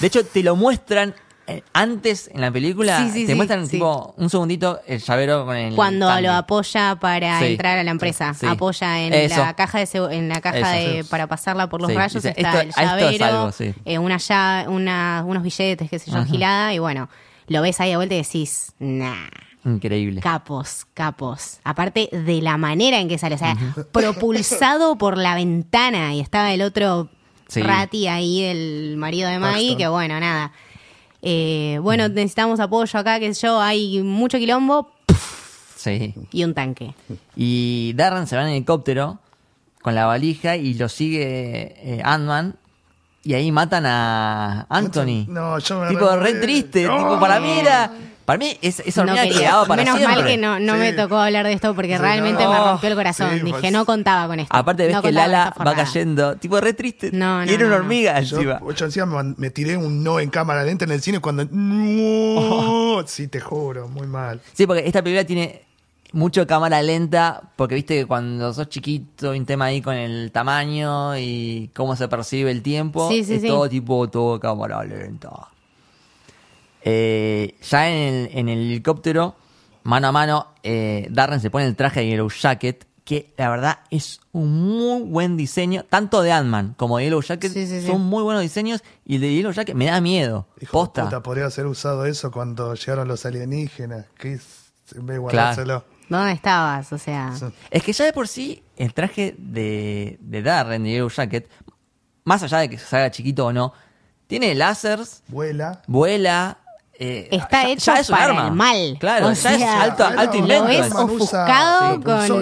[0.00, 1.14] De hecho, te lo muestran
[1.46, 2.98] eh, antes en la película.
[3.04, 3.72] Sí, sí, te sí, muestran sí.
[3.72, 5.74] tipo un segundito el llavero con el.
[5.74, 6.22] Cuando tanque.
[6.22, 7.46] lo apoya para Sí.
[7.46, 8.46] entrar a la empresa, Sí.
[8.46, 9.40] apoya en Eso.
[9.44, 10.92] la caja de en la caja Eso.
[10.96, 13.74] de para pasarla por los Sí, rayos dice, está esto- el llavero, algo, sí.
[13.84, 17.08] eh, una lla- una- unos billetes, qué sé yo, gilada y bueno,
[17.48, 19.28] lo ves ahí de vuelta y decís, nah.
[19.64, 20.20] Increíble.
[20.20, 21.60] Capos, capos.
[21.62, 23.56] Aparte de la manera en que sale, o sea,
[23.92, 27.08] propulsado por la ventana y estaba el otro
[27.48, 27.60] Sí.
[27.62, 29.78] Rati ahí, el marido de Maggie, Paxton.
[29.78, 30.52] que bueno, nada.
[31.20, 34.90] Eh, bueno, necesitamos apoyo acá, sé yo, hay mucho quilombo
[35.76, 36.14] Sí.
[36.32, 36.94] y un tanque.
[37.36, 39.18] Y Darren se va en helicóptero
[39.82, 42.56] con la valija y lo sigue eh, Ant-Man.
[43.24, 45.26] Y ahí matan a Anthony.
[45.28, 46.82] No, yo me Tipo, re- triste.
[46.82, 47.90] Tipo, para mí era.
[48.24, 49.40] Para mí es, esa No hormiga quería.
[49.48, 50.16] quedaba para Menos siempre.
[50.22, 50.78] mal que no, no Sí.
[50.78, 52.64] me tocó hablar de esto porque Sí, realmente no, me no.
[52.70, 53.30] rompió el corazón.
[53.32, 54.56] Sí, Dije, pues- no contaba con esto.
[54.56, 57.10] Aparte ves No que Lala va cayendo, tipo re triste.
[57.12, 57.82] No, y no, era una no.
[57.82, 58.60] hormiga Yo, encima.
[58.76, 61.44] yo encima me, me tiré un no en cámara lenta en el cine cuando.
[61.50, 64.40] No, sí, te juro, muy mal.
[64.52, 65.62] Sí, porque esta película tiene
[66.12, 70.30] mucho cámara lenta, porque viste que cuando sos chiquito hay un tema ahí con el
[70.32, 73.08] tamaño y cómo se percibe el tiempo.
[73.10, 73.48] Sí, sí, es sí.
[73.48, 75.30] todo tipo, todo cámara lenta.
[76.84, 79.36] Eh, ya en el, en el helicóptero,
[79.84, 83.78] mano a mano, eh, Darren se pone el traje de Yellow Jacket, que la verdad
[83.90, 87.86] es un muy buen diseño, tanto de Ant-Man como de Yellow Jacket, Sí, sí, sí.
[87.86, 90.46] son muy buenos diseños, y el de Yellow Jacket me da miedo.
[90.60, 91.04] Hijo de Posta.
[91.04, 94.06] puta, podría haber usado eso cuando llegaron los alienígenas.
[94.18, 95.84] Que es, en vez de Claro.
[96.18, 96.92] ¿Dónde estabas?
[96.92, 97.32] O sea.
[97.70, 101.48] Es que ya de por sí, el traje de, de Darren, de Yellow Jacket,
[102.24, 103.72] más allá de que se haga chiquito o no,
[104.26, 105.82] tiene láseres, Vuela.
[105.86, 106.58] vuela.
[106.98, 108.46] eh, está ya- hecho ya es un para arma.
[108.46, 108.96] el mal.
[109.00, 110.62] Claro, O ya es sea, alto, Claro, alto invento.
[110.62, 112.02] lo ves ofuscado sí, con.
[112.02, 112.34] claro,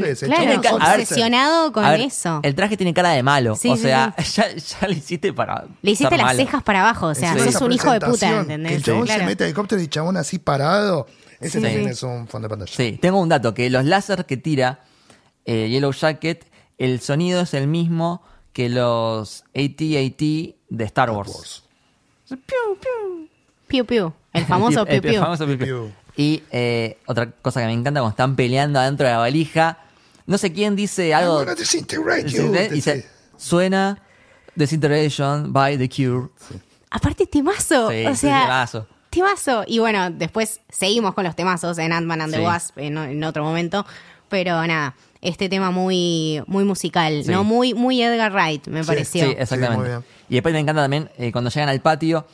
[0.81, 2.41] a ver, obsesionado con ver, eso.
[2.43, 3.57] El traje tiene cara de malo.
[3.57, 5.65] Sí, o sí, sea, Ya, ya le hiciste para.
[5.83, 6.39] Le hiciste las malo.
[6.39, 8.71] cejas para abajo, o sea, sos un hijo de puta, ¿entendés?
[8.73, 9.21] Que el chabón Claro.
[9.21, 11.07] se mete al helicóptero y el chabón así parado.
[11.41, 11.91] Ese Sí, también sí.
[11.91, 12.73] es un fondo de pantalla.
[12.73, 14.85] Sí, tengo un dato: que los láser que tira
[15.47, 16.47] eh, Yellow Jacket,
[16.79, 18.23] el sonido es el mismo
[18.53, 21.33] que los AT-AT de Star Wars.
[21.35, 21.65] Wars.
[23.67, 24.13] Piu, piu.
[24.33, 25.21] El famoso El- piu, el piu.
[25.23, 25.67] famoso piu, piu.
[25.67, 25.93] Piu.
[26.17, 29.79] Y eh, otra cosa que me encanta cuando están peleando adentro de la valija.
[30.27, 31.45] No sé quién dice algo.
[31.45, 33.07] Dice- dice, dice.
[33.37, 34.03] suena
[34.55, 36.29] Disintegration by The Cure.
[36.91, 37.91] Aparte, temazo.
[37.91, 38.87] Sí, o sea, temazo.
[39.11, 39.65] Temazo.
[39.67, 42.41] Y bueno, después seguimos con los temazos en Ant-Man and the.
[42.41, 43.85] Wasp en, en otro momento.
[44.29, 47.31] Pero nada, este tema muy, muy musical, Sí.
[47.33, 47.43] ¿no?
[47.45, 49.25] Muy, muy Edgar Wright, me Sí, pareció.
[49.27, 50.07] Sí, exactamente.
[50.29, 52.25] y después me encanta también eh, cuando llegan al patio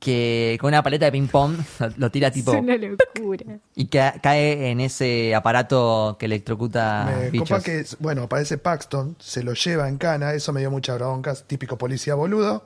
[0.00, 1.56] que con una paleta de ping pong
[1.96, 3.58] lo, tira tipo locura.
[3.74, 7.62] y ca- cae en ese aparato que electrocuta Me bichos.
[7.62, 11.78] que, bueno, aparece Paxton, se lo lleva en cana, eso me dio mucha bronca, típico
[11.78, 12.64] policía boludo.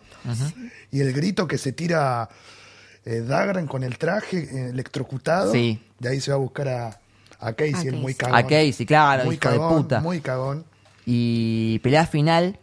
[0.91, 2.29] Y el grito que se tira
[3.09, 5.53] eh, Dagran con el traje eh, electrocutado.
[5.53, 5.81] Sí.
[5.99, 7.01] De ahí se va a buscar a,
[7.41, 8.37] a Casey, A el muy cagón.
[8.37, 10.01] A Casey, claro, muy hijo de cagón, puta.
[10.01, 10.65] Muy cagón.
[11.07, 12.59] Y pelea final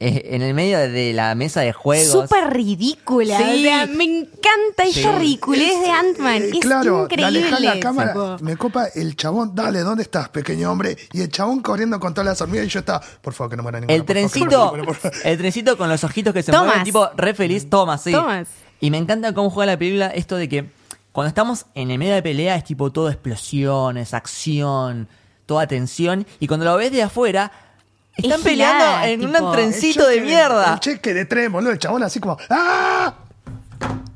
[0.00, 2.08] eh, en el medio de la mesa de juegos.
[2.08, 3.36] Súper ridícula.
[3.36, 3.44] Sí.
[3.44, 6.42] O sea, me encanta esta ridiculez de Ant-Man.
[6.42, 7.40] Eh, es claro, increíble.
[7.40, 8.12] dale jala la cámara.
[8.12, 8.36] tipo.
[8.40, 10.96] Me copa el chabón, dale, ¿dónde estás, pequeño hombre?
[11.12, 13.64] Y el chabón corriendo con todas las hormigas y yo estaba, por favor, que no
[13.64, 13.94] muera ninguna.
[13.94, 16.66] El favor, no trencito, muera, el trencito con los ojitos que se Thomas.
[16.66, 18.12] mueven, tipo re feliz, Thomas, sí.
[18.12, 18.46] Thomas.
[18.80, 20.70] Y me encanta cómo juega la película esto de que
[21.12, 25.08] cuando estamos en el medio de pelea es tipo todo explosiones, acción,
[25.46, 26.26] toda tensión.
[26.40, 27.50] Y cuando lo ves de afuera,
[28.16, 30.74] están Es peleando gilada, en tipo, un trencito de mierda.
[30.74, 33.14] El cheque de tren, boludo, el chabón así como, ¡ah!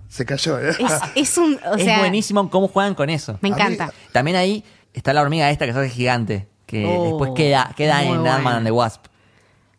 [0.09, 0.77] Se cayó, ¿eh?
[0.79, 1.59] Es, es un.
[1.67, 3.39] O es sea, buenísimo cómo juegan con eso.
[3.41, 3.93] me mí- encanta.
[4.13, 6.47] También ahí está la hormiga esta que se hace gigante.
[6.67, 8.31] Que Oh, después queda, queda en bueno.
[8.33, 9.07] Ant-Man and the Wasp.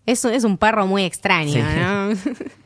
[0.06, 1.62] Es, un- es un perro muy extraño, Sí.
[1.62, 2.10] ¿no?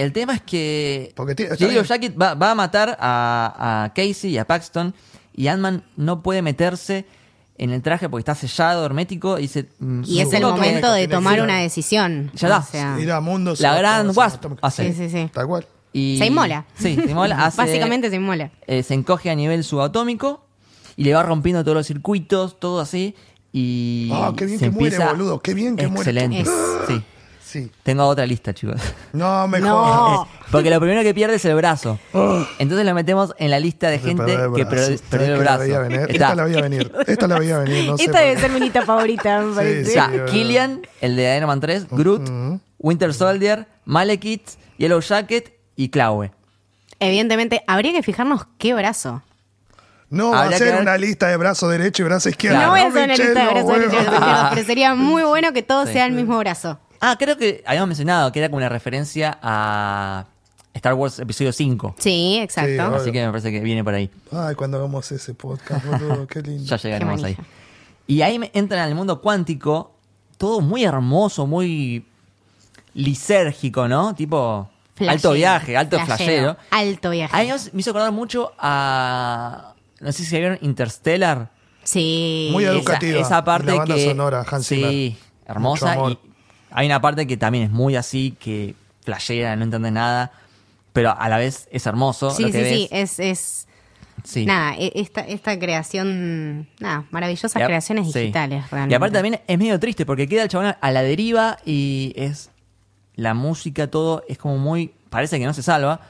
[0.00, 1.14] El tema es que
[1.58, 1.84] bien.
[1.84, 4.94] Jacket va, va a matar a, a Casey y a Paxton
[5.34, 7.06] y Ant-Man no puede meterse
[7.56, 9.68] en el traje porque está sellado, hermético y dice...
[9.80, 12.30] mm, y es el momento de tomar una decisión.
[12.34, 12.62] Ya O da.
[12.62, 14.92] sea, Ir a mundo La gran Wasp hace.
[14.92, 15.30] sí, sí, sí.
[15.32, 15.66] Tal cual.
[15.92, 16.64] y- Se inmola.
[16.76, 17.36] Sí, se inmola.
[17.46, 18.50] hace- Básicamente se inmola.
[18.66, 20.44] eh, se encoge a nivel subatómico
[20.96, 23.14] y le va rompiendo todos los circuitos, todo así.
[23.52, 26.10] Y Ah, qué bien se que muere, boludo, qué bien que muere.
[26.10, 26.44] Excelente.
[26.86, 27.02] Sí.
[27.48, 27.70] Sí.
[27.82, 28.78] Tengo otra lista, chicos.
[29.14, 29.66] No, mejor.
[29.68, 30.28] No.
[30.50, 31.98] Porque lo primero que pierde es el brazo.
[32.58, 34.68] Entonces lo metemos en la lista de gente el que brazo.
[34.68, 35.80] per- ¿Sabés perdió el la brazo.
[35.80, 36.00] venir?
[36.00, 36.92] Está Esta la veía venir.
[37.06, 37.86] Esta la veía venir.
[37.86, 39.84] No sé Esta debe ser mi lista favorita, me parece.
[39.86, 39.94] sí.
[39.94, 40.26] Ya, verdad.
[40.30, 42.30] Killian, el de Iron Man 3, Groot,
[42.78, 44.46] Winter Soldier, Malekith,
[44.76, 46.30] Yellow Jacket y Klaue.
[47.00, 49.22] Evidentemente, habría que fijarnos qué brazo.
[50.10, 52.56] No va a Habría ser ver- una lista de brazo derecho y brazo izquierdo.
[52.58, 52.66] Claro.
[52.68, 54.12] No voy a hacer una lista de los brazos derechos y huevos.
[54.18, 55.92] izquierdos, pero sería muy bueno que todo Sí.
[55.92, 56.78] sea el mismo brazo.
[57.00, 60.26] Ah, creo que habíamos mencionado que era como una referencia a
[60.74, 61.94] Star Wars Episodio 5.
[61.98, 62.70] Sí, exacto.
[62.70, 64.10] Sí, Así que me parece que viene por ahí.
[64.32, 66.64] Ay, cuando hagamos ese podcast, boludo, qué lindo.
[66.66, 67.36] Ya llegaremos ahí.
[68.06, 69.92] Y ahí me entran al mundo cuántico,
[70.38, 72.04] todo muy hermoso, muy
[72.94, 74.14] lisérgico, ¿no?
[74.14, 76.56] Tipo Flashero, alto viaje, alto flashero.
[76.70, 77.36] Alto viaje.
[77.36, 79.74] Ahí nos- me hizo acordar mucho a.
[80.00, 81.50] No sé si vieron Interstellar.
[81.84, 82.48] Sí.
[82.52, 83.20] Muy Esa- educativa.
[83.20, 84.04] Esa, parte Y la banda que.
[84.06, 85.16] sonora, Hans sí, Zimmer.
[85.46, 85.96] hermosa.
[86.10, 86.18] Y
[86.70, 90.32] hay una parte que también es muy así, que flashera, no entiendes nada.
[90.92, 92.30] Pero a la vez es hermoso.
[92.30, 92.72] Sí, lo que sí, ves.
[92.72, 92.88] sí.
[92.90, 93.64] Es, es
[94.24, 94.44] Sí.
[94.46, 98.18] nada, e- esta, esta creación, nada, maravillosas a- creaciones sí.
[98.18, 98.92] digitales, realmente.
[98.92, 102.50] Y aparte también es medio triste porque queda el chabón a la deriva y es
[103.14, 104.92] la música, todo es como muy.
[105.08, 106.00] Parece que no se salva.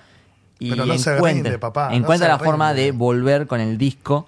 [0.59, 3.77] Y Pero no se encuentra, rinde, papá, encuentra se la forma de volver con el
[3.79, 4.27] disco.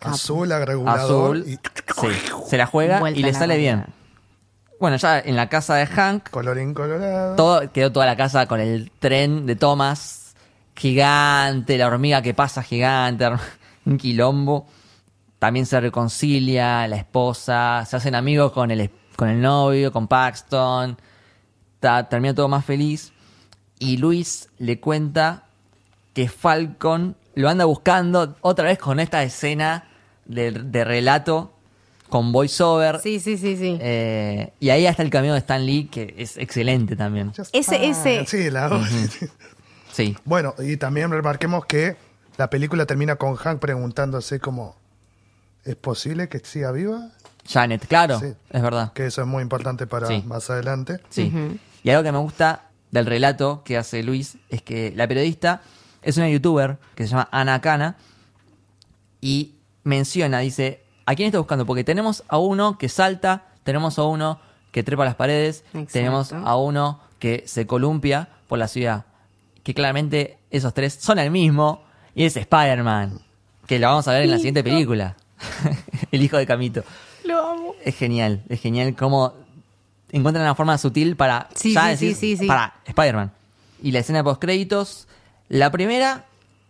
[0.00, 1.36] Azul, a regulador.
[1.36, 1.44] azul.
[1.48, 2.08] Y Sí,
[2.48, 3.84] se la juega Vuelta y le sale bien.
[4.78, 7.34] Bueno, ya en la casa de Hank, colorín colorado.
[7.36, 10.34] todo, quedó toda la casa con el tren de Thomas
[10.74, 13.26] gigante, la hormiga que pasa gigante,
[13.86, 14.66] un quilombo.
[15.38, 20.96] También se reconcilia la esposa, se hacen amigos con el, con el novio, con Paxton.
[21.80, 23.12] Ta- termina todo más feliz.
[23.78, 25.44] Y Luis le cuenta
[26.14, 29.84] que Falcon lo anda buscando otra vez con esta escena
[30.24, 31.52] de, de relato
[32.08, 33.00] con voiceover.
[33.00, 33.78] Sí, sí, sí, sí.
[33.80, 37.32] Eh, y ahí está el camino de Stan Lee, que es excelente también.
[37.52, 38.70] Ese- ese- Sí, la
[39.92, 40.16] Sí.
[40.24, 41.96] Bueno, y también remarquemos que
[42.36, 44.76] la película termina con Hank preguntándose como,
[45.64, 47.08] ¿es posible que siga viva?
[47.48, 48.26] Janet, claro, Sí.
[48.50, 48.92] es verdad.
[48.92, 50.22] Que eso es muy importante para Sí.
[50.26, 51.00] más adelante.
[51.08, 51.32] Sí.
[51.82, 55.62] Y algo que me gusta del relato que hace Luis es que la periodista
[56.02, 57.96] es una youtuber que se llama Ana Cana
[59.20, 59.54] y
[59.84, 61.64] menciona, dice, ¿a quién está buscando?
[61.64, 64.38] Porque tenemos a uno que salta, tenemos a uno
[64.72, 65.92] que trepa las paredes, Exacto.
[65.92, 69.06] tenemos a uno que se columpia por la ciudad.
[69.62, 71.82] Que claramente esos tres son el mismo
[72.14, 73.18] y es Spider-Man,
[73.66, 75.16] que lo vamos a ver en la siguiente película.
[76.12, 76.84] el hijo de Camito.
[77.24, 77.74] Lo amo.
[77.84, 79.32] Es genial, es genial cómo
[80.12, 82.46] encuentran una forma sutil para Sí, ya sí, decir, sí, sí, sí.
[82.46, 83.32] para Spider-Man.
[83.82, 85.08] Y la escena de post créditos,
[85.48, 86.26] la primera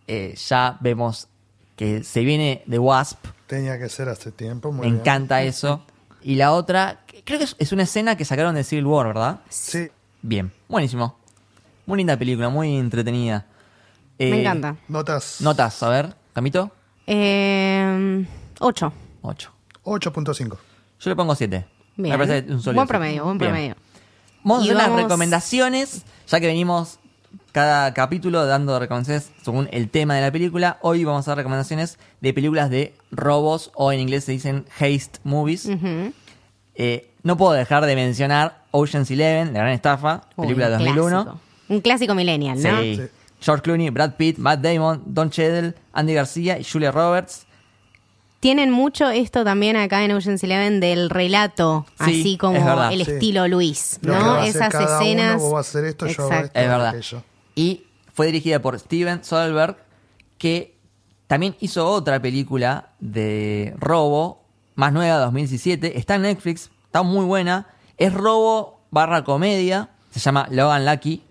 [0.07, 1.27] eh, ya vemos
[1.75, 4.71] que se viene de Wasp, Tenía que ser hace tiempo.
[4.71, 5.01] Muy me bien.
[5.01, 5.81] encanta eso.
[6.21, 9.39] Y la otra, creo que es, una escena que sacaron de Civil War, ¿verdad?
[9.49, 9.89] Sí,
[10.21, 11.15] Bien, buenísimo.
[11.85, 13.45] Muy linda película, muy entretenida.
[14.19, 14.75] Me Eh, encanta.
[14.89, 16.71] notas Notas, a ver, Camito,
[17.05, 18.25] Eh,
[18.59, 18.91] ocho.
[19.21, 19.51] 8.
[19.83, 20.57] 8.5.
[20.99, 21.65] Yo le pongo 7.
[21.95, 22.17] Bien.
[22.17, 23.51] Me parece un sólido Buen promedio, buen Bien.
[23.51, 23.75] promedio.
[24.43, 26.99] Vamos a Y hacer las recomendaciones, ya que venimos
[27.57, 30.77] cada capítulo dando recomendaciones según el tema de la película.
[30.83, 35.17] Hoy vamos a dar recomendaciones de películas de robos o en inglés se dicen haste
[35.23, 35.67] movies.
[36.75, 40.83] Eh, no puedo dejar de mencionar Ocean's Eleven, la gran estafa, Uy, película de un
[40.85, 41.09] 2001.
[41.23, 41.41] clásico.
[41.69, 42.79] Un clásico millennial, ¿no?
[42.79, 42.95] Sí.
[42.97, 43.01] Sí.
[43.41, 47.47] George Clooney, Brad Pitt, Matt Damon, Don Cheadle, Andy García y Julia Roberts.
[48.39, 52.93] Tienen mucho esto también acá en Ocean's Eleven del relato, Sí, así como verdad.
[52.93, 53.13] el Sí.
[53.13, 54.31] estilo Luis, Lo que va ¿no?
[54.33, 55.33] a hacer Esas cada escenas.
[55.37, 56.87] Uno, vos vas a hacer esto, yo hago esto, Es verdad.
[56.89, 57.23] aquello.
[57.57, 59.77] Y fue dirigida por Steven Soderbergh,
[60.37, 60.77] que
[61.25, 64.45] también hizo otra película de robo,
[64.75, 65.97] más nueva, 2017.
[65.97, 67.65] Está en Netflix, está muy buena.
[67.97, 69.89] Es robo barra comedia.
[70.11, 71.23] Se llama Logan Lucky.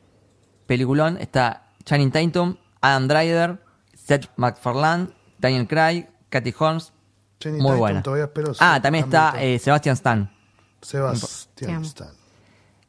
[0.66, 1.16] Peliculón.
[1.18, 3.62] Está Channing Tatum, Adam Driver,
[3.94, 6.92] Seth MacFarlane, Daniel Craig, Katy Holmes.
[7.38, 8.02] Channing muy Tatum buena.
[8.02, 10.30] todavía espero su ah, también está eh, Sebastian Stan.
[10.82, 12.10] Sebastián Te Stan.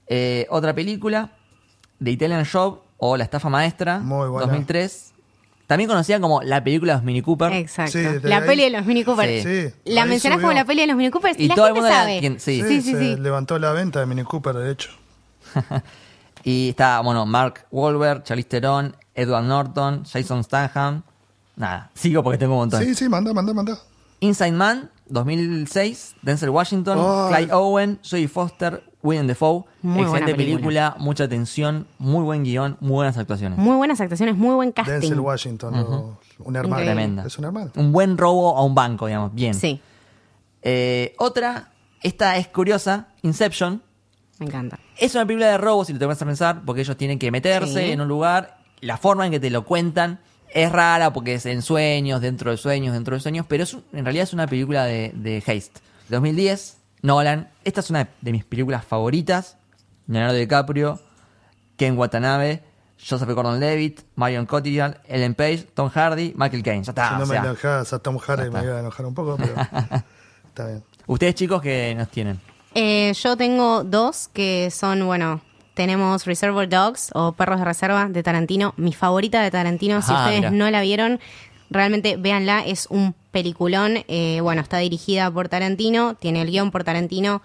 [0.07, 1.37] Eh, otra película,
[2.03, 4.47] The Italian Job o La Estafa Maestra, Muy buena.
[4.47, 5.13] 2003.
[5.67, 7.51] También conocida como la película de los Mini Cooper.
[7.51, 7.91] Exacto.
[7.91, 9.43] Sí, desde la ahí- peli de los Mini Cooper.
[9.43, 9.43] Sí.
[9.67, 11.67] Sí, La ahí mencionás como la peli de los Mini Cooper y, Y la todo
[11.67, 12.19] el gente mundo la- sabe.
[12.21, 12.61] quien- sí.
[12.61, 13.21] Sí, sí, sí, se sí.
[13.21, 14.89] levantó la venta de Mini Cooper, de hecho.
[16.43, 21.03] Y está, bueno, Mark Wahlberg, Charlize Theron, Edward Norton, Jason Statham.
[21.57, 22.83] Nada, sigo porque tengo un montón.
[22.85, 23.77] Sí, sí, manda, manda, manda.
[24.21, 27.33] Inside Man, 2006, Denzel Washington, Ay.
[27.47, 29.63] Clyde Owen, Jodie Foster, Willem Dafoe.
[29.81, 30.57] Muy buena Excelente película.
[30.91, 33.57] película, mucha tensión, muy buen guion, muy buenas actuaciones.
[33.59, 34.93] Muy buenas actuaciones, muy buen casting.
[34.93, 36.83] Denzel Washington, un hermano.
[36.83, 37.25] Tremenda.
[37.25, 37.71] Es un hermano.
[37.75, 39.53] Un buen robo a un banco, digamos, bien.
[39.53, 39.79] Sí,
[40.63, 41.69] Eh, otra,
[42.01, 43.81] esta es curiosa, Inception.
[44.39, 44.79] me encanta.
[44.97, 47.31] Es una película de robo, si lo te vas a pensar, porque ellos tienen que
[47.31, 47.91] meterse Sí.
[47.91, 48.57] en un lugar.
[48.81, 50.19] La forma en que te lo cuentan
[50.53, 53.83] es rara porque es en sueños, dentro de sueños, dentro de sueños, pero es un-
[53.93, 55.79] en realidad es una película de, de Haste.
[56.09, 57.49] 2010, Nolan.
[57.63, 59.57] Esta es una de mis películas favoritas.
[60.07, 60.99] Leonardo DiCaprio,
[61.75, 62.63] Ken Watanabe,
[62.97, 66.83] Joseph Gordon-Levitt, Marion Cotillard, Ellen Page, Tom Hardy, Michael Caine.
[66.83, 67.09] Ya está.
[67.09, 69.37] si no o me sea, enojas a Tom Hardy, me iba a enojar un poco,
[69.37, 69.53] pero
[70.47, 70.83] está bien.
[71.05, 72.39] Ustedes chicos que nos tienen.
[72.73, 75.41] Eh, yo tengo dos que son, bueno,
[75.73, 78.73] tenemos Reservoir Dogs o Perros de Reserva de Tarantino.
[78.77, 80.51] Mi favorita de Tarantino, si ustedes mira.
[80.51, 81.19] no la vieron,
[81.69, 84.03] realmente véanla, es un peliculón.
[84.07, 87.41] Eh, bueno, está dirigida por Tarantino, tiene el guion por Tarantino.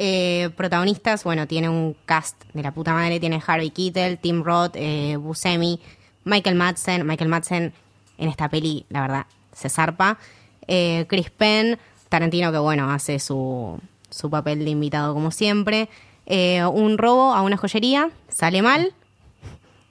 [0.00, 4.76] Eh, protagonistas, bueno, tiene un cast de la puta madre, tiene Harvey Keitel, Tim Roth,
[4.76, 5.80] eh, Buscemi,
[6.24, 7.06] Michael Madsen.
[7.06, 7.72] Michael Madsen
[8.16, 10.18] en esta peli, la verdad, se zarpa.
[10.66, 11.78] Eh, Chris Penn,
[12.08, 13.80] Tarantino que bueno, hace su,
[14.10, 15.88] su papel de invitado como siempre.
[16.26, 18.92] Eh, un robo a una joyería, sale mal.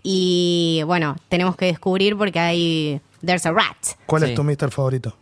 [0.04, 3.02] Y bueno, tenemos que descubrir porque hay...
[3.28, 4.30] There's a rat, ¿Cuál Sí.
[4.30, 5.16] es tu Mister favorito?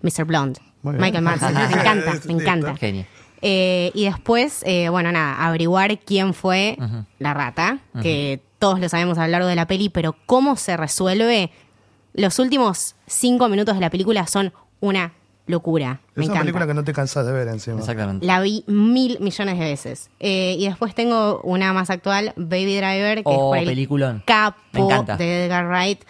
[0.00, 0.24] Mr.
[0.24, 0.58] Blonde.
[0.82, 1.02] Muy bien.
[1.02, 2.76] Michael Madsen, me encanta, me encanta.
[2.76, 3.04] Genio.
[3.42, 6.78] Eh, y después, eh, bueno, nada, averiguar quién fue
[7.18, 10.76] la rata, que todos lo sabemos a lo largo de la peli, pero cómo se
[10.76, 11.50] resuelve.
[12.14, 15.12] Los últimos cinco minutos de la película son una
[15.46, 16.00] locura.
[16.14, 16.40] Me Es una encanta.
[16.42, 17.80] película que no te cansas de ver encima.
[17.80, 18.24] Exactamente.
[18.24, 20.10] La vi mil millones de veces.
[20.20, 24.16] Eh, y después tengo una más actual, Baby Driver, que es Oh, por el peliculón.
[24.18, 24.58] Me capo
[24.90, 25.16] encanta.
[25.16, 26.00] de Edgar Wright.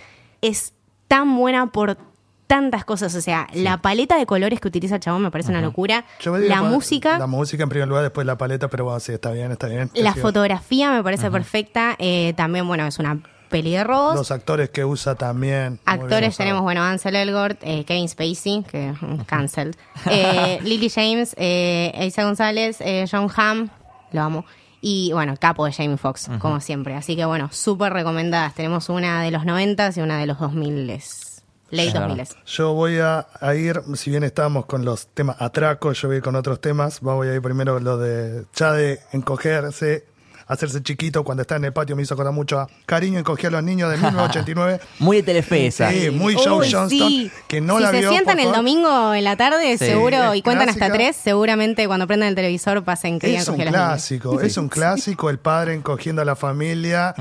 [0.43, 0.75] Es
[1.13, 1.99] tan buena por
[2.47, 3.15] tantas cosas.
[3.15, 6.07] O sea, la paleta de colores que utiliza el chabón me parece una locura.
[6.21, 7.19] Yo La música.
[7.19, 9.91] La música en primer lugar, después la paleta, pero bueno, sí, está bien, está bien.
[9.93, 11.97] La fotografía me parece perfecta.
[11.99, 14.15] Eh, también, bueno, es una peli de robos.
[14.15, 15.81] Los actores que usa también.
[15.85, 18.95] Actores tenemos, bueno, Ansel Elgort, eh, Kevin Spacey, que
[19.27, 19.77] cancelled.
[20.11, 23.69] Eh, Lily James, eh, Isa González, eh, John Hamm,
[24.13, 24.47] lo amo.
[24.85, 26.97] Y bueno, capo de Jamie Foxx, como siempre.
[26.97, 28.55] Así que bueno, súper recomendadas.
[28.55, 32.09] Tenemos una de los 90 y una de los 2000 Late Es verdad.
[32.09, 36.17] 2000 Yo voy a, a ir, si bien estamos con los temas atracos, yo voy
[36.17, 37.01] a ir con otros temas.
[37.01, 40.05] Voy a ir primero lo de ya de encogerse,
[40.47, 41.97] hacerse chiquito cuando está en el patio.
[41.97, 44.81] Me hizo acordar mucho a Cariño encogía a los niños de 1989.
[44.99, 45.91] Muy de Telefe esa.
[45.91, 46.89] Sí, muy Joe Uy, Johnston.
[46.89, 47.31] sí.
[47.49, 48.11] Que no si la se vio.
[48.11, 48.57] sientan el favor.
[48.59, 49.85] domingo en la tarde, Sí.
[49.87, 53.57] seguro, Es y cuentan hasta tres, seguramente cuando prendan el televisor pasen que Es un
[53.57, 55.31] clásico, es un clásico.
[55.31, 57.15] El padre encogiendo a la familia.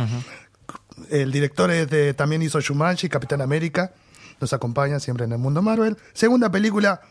[1.09, 3.91] El director es de, también hizo Shumanji, Capitán América.
[4.39, 5.97] Nos acompaña siempre en el mundo Marvel.
[6.13, 7.01] Segunda película.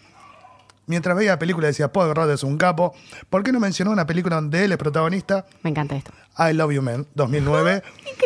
[0.90, 2.92] Mientras veía la película decía, Paul Rudd es un capo.
[3.28, 5.46] ¿Por qué no mencionó una película donde él es protagonista?
[5.62, 6.10] Me encanta esto.
[6.36, 7.84] I Love You Man, 2009.
[8.00, 8.24] Increíble.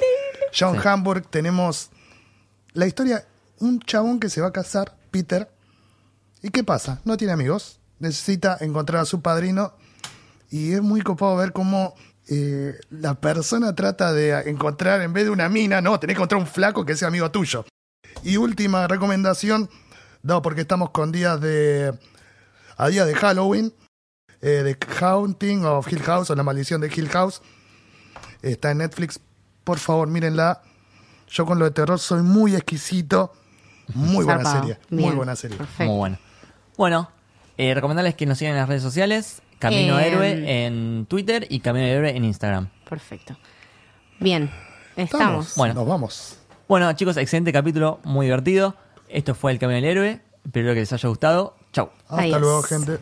[0.58, 1.90] John Hamburg, tenemos
[2.72, 3.26] la historia,
[3.58, 5.50] un chabón que se va a casar, Peter.
[6.40, 7.02] ¿Y qué pasa?
[7.04, 9.74] No tiene amigos, necesita encontrar a su padrino
[10.50, 11.94] y es muy copado ver cómo
[12.30, 16.40] eh, la persona trata de encontrar, en vez de una mina, no, tenés que encontrar
[16.40, 17.66] un flaco que sea amigo tuyo.
[18.22, 19.68] Y última recomendación,
[20.22, 21.92] dado porque estamos con días de...
[22.76, 23.72] a días de Halloween,
[24.40, 27.42] eh, de Haunting of Hill House o La Maldición de Hill House.
[28.42, 29.20] Está en Netflix.
[29.64, 30.62] Por favor, mírenla.
[31.28, 33.32] Yo con lo de terror soy muy exquisito.
[33.94, 34.60] Muy buena Zarpado.
[34.66, 34.78] serie.
[34.90, 35.56] Muy buena serie.
[35.56, 35.84] Perfecto.
[35.84, 36.18] Muy bueno.
[36.76, 37.10] Bueno,
[37.56, 39.40] eh, recomendarles que nos sigan en las redes sociales.
[39.58, 42.68] Camino Eh, Héroe en Twitter y Camino Héroe en Instagram.
[42.88, 43.36] Perfecto.
[44.20, 44.50] Bien,
[44.96, 45.54] estamos.
[45.56, 45.74] Bueno.
[45.74, 46.38] Nos vamos.
[46.68, 48.74] Bueno, chicos, excelente capítulo, muy divertido.
[49.08, 50.20] Esto fue El Camino del Héroe.
[50.44, 51.56] Espero que les haya gustado.
[51.74, 51.90] Chau.
[52.08, 52.40] Hasta Adiós.
[52.40, 53.00] luego, gente.